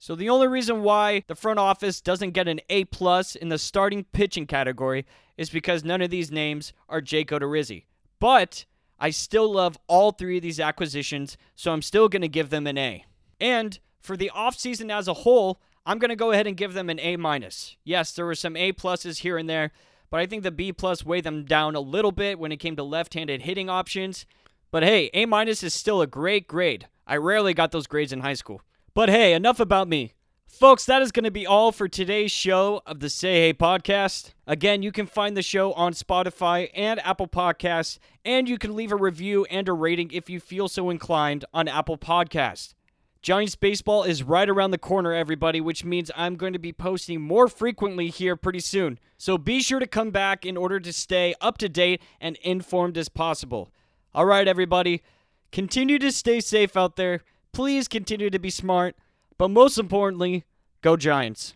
So 0.06 0.14
the 0.14 0.30
only 0.30 0.48
reason 0.48 0.84
why 0.84 1.24
the 1.26 1.34
front 1.34 1.58
office 1.58 2.00
doesn't 2.00 2.34
get 2.34 2.48
an 2.48 2.62
A 2.70 2.84
plus 2.84 3.36
in 3.36 3.50
the 3.50 3.58
starting 3.58 4.04
pitching 4.04 4.46
category 4.46 5.04
is 5.36 5.50
because 5.50 5.84
none 5.84 6.00
of 6.00 6.12
these 6.12 6.30
names 6.30 6.74
are 6.88 7.02
Jake 7.02 7.32
Odorizzi. 7.32 7.86
But 8.20 8.66
I 9.00 9.10
still 9.10 9.52
love 9.52 9.80
all 9.88 10.12
three 10.12 10.38
of 10.38 10.44
these 10.44 10.60
acquisitions, 10.60 11.40
so 11.56 11.74
I'm 11.74 11.82
still 11.82 12.08
going 12.08 12.22
to 12.22 12.28
give 12.28 12.52
them 12.52 12.68
an 12.68 12.78
A. 12.78 13.04
And 13.42 13.80
for 14.00 14.16
the 14.16 14.30
offseason 14.36 14.96
as 14.96 15.08
a 15.08 15.16
whole, 15.16 15.60
I'm 15.88 15.98
going 15.98 16.10
to 16.10 16.16
go 16.16 16.30
ahead 16.30 16.46
and 16.46 16.56
give 16.56 16.76
them 16.76 16.92
an 16.92 17.00
A 17.00 17.18
minus. 17.18 17.76
Yes, 17.84 18.12
there 18.12 18.28
were 18.28 18.36
some 18.36 18.56
A 18.56 18.74
pluses 18.74 19.22
here 19.22 19.40
and 19.40 19.50
there, 19.50 19.72
but 20.12 20.20
I 20.20 20.28
think 20.28 20.44
the 20.44 20.52
B 20.52 20.72
plus 20.72 21.04
weighed 21.04 21.24
them 21.24 21.46
down 21.46 21.74
a 21.74 21.80
little 21.80 22.12
bit 22.12 22.38
when 22.38 22.52
it 22.52 22.58
came 22.58 22.76
to 22.76 22.84
left-handed 22.84 23.42
hitting 23.42 23.72
options. 23.72 24.28
But 24.70 24.84
hey, 24.84 25.10
A 25.16 25.26
minus 25.26 25.64
is 25.64 25.74
still 25.74 26.00
a 26.00 26.06
great 26.06 26.48
grade. 26.48 26.90
I 27.08 27.18
rarely 27.18 27.56
got 27.56 27.72
those 27.72 27.88
grades 27.88 28.14
in 28.14 28.20
high 28.20 28.36
school. 28.36 28.62
But 28.96 29.10
hey, 29.10 29.34
enough 29.34 29.60
about 29.60 29.90
me. 29.90 30.14
Folks, 30.48 30.86
that 30.86 31.02
is 31.02 31.12
going 31.12 31.26
to 31.26 31.32
be 31.32 31.46
all 31.46 31.74
for 31.74 31.90
today's 31.90 32.32
show 32.32 32.82
of 32.86 33.02
the 33.02 33.10
Say 33.10 33.42
Hey 33.42 33.54
podcast. 33.54 34.32
Again, 34.48 34.84
you 34.84 34.94
can 34.94 35.06
find 35.06 35.36
the 35.36 35.42
show 35.42 35.74
on 35.74 35.92
Spotify 35.92 36.70
and 36.74 37.06
Apple 37.06 37.28
Podcasts, 37.28 38.00
and 38.24 38.48
you 38.48 38.58
can 38.58 38.74
leave 38.74 38.94
a 38.94 38.96
review 38.96 39.44
and 39.52 39.68
a 39.68 39.74
rating 39.74 40.12
if 40.12 40.30
you 40.30 40.40
feel 40.40 40.70
so 40.70 40.90
inclined 40.90 41.44
on 41.54 41.68
Apple 41.68 41.98
Podcasts. 41.98 42.74
Giants 43.22 43.56
baseball 43.58 44.04
is 44.04 44.24
right 44.24 44.48
around 44.50 44.72
the 44.72 44.78
corner, 44.78 45.12
everybody, 45.12 45.60
which 45.60 45.84
means 45.84 46.10
I'm 46.16 46.38
going 46.38 46.54
to 46.54 46.60
be 46.60 46.72
posting 46.72 47.20
more 47.20 47.50
frequently 47.50 48.08
here 48.08 48.38
pretty 48.38 48.62
soon. 48.62 48.98
So 49.18 49.38
be 49.38 49.62
sure 49.62 49.82
to 49.82 49.88
come 49.88 50.12
back 50.12 50.46
in 50.46 50.56
order 50.56 50.80
to 50.80 50.94
stay 50.94 51.36
up 51.42 51.58
to 51.58 51.68
date 51.68 52.02
and 52.22 52.38
informed 52.44 52.98
as 52.98 53.10
possible. 53.10 53.74
All 54.14 54.26
right, 54.26 54.48
everybody, 54.48 55.04
continue 55.52 56.00
to 56.00 56.14
stay 56.14 56.40
safe 56.40 56.78
out 56.78 56.96
there. 56.96 57.24
Please 57.56 57.88
continue 57.88 58.30
to 58.30 58.38
be 58.38 58.50
smart, 58.50 58.98
but 59.38 59.48
most 59.48 59.78
importantly, 59.78 60.44
go 60.82 60.98
Giants. 60.98 61.54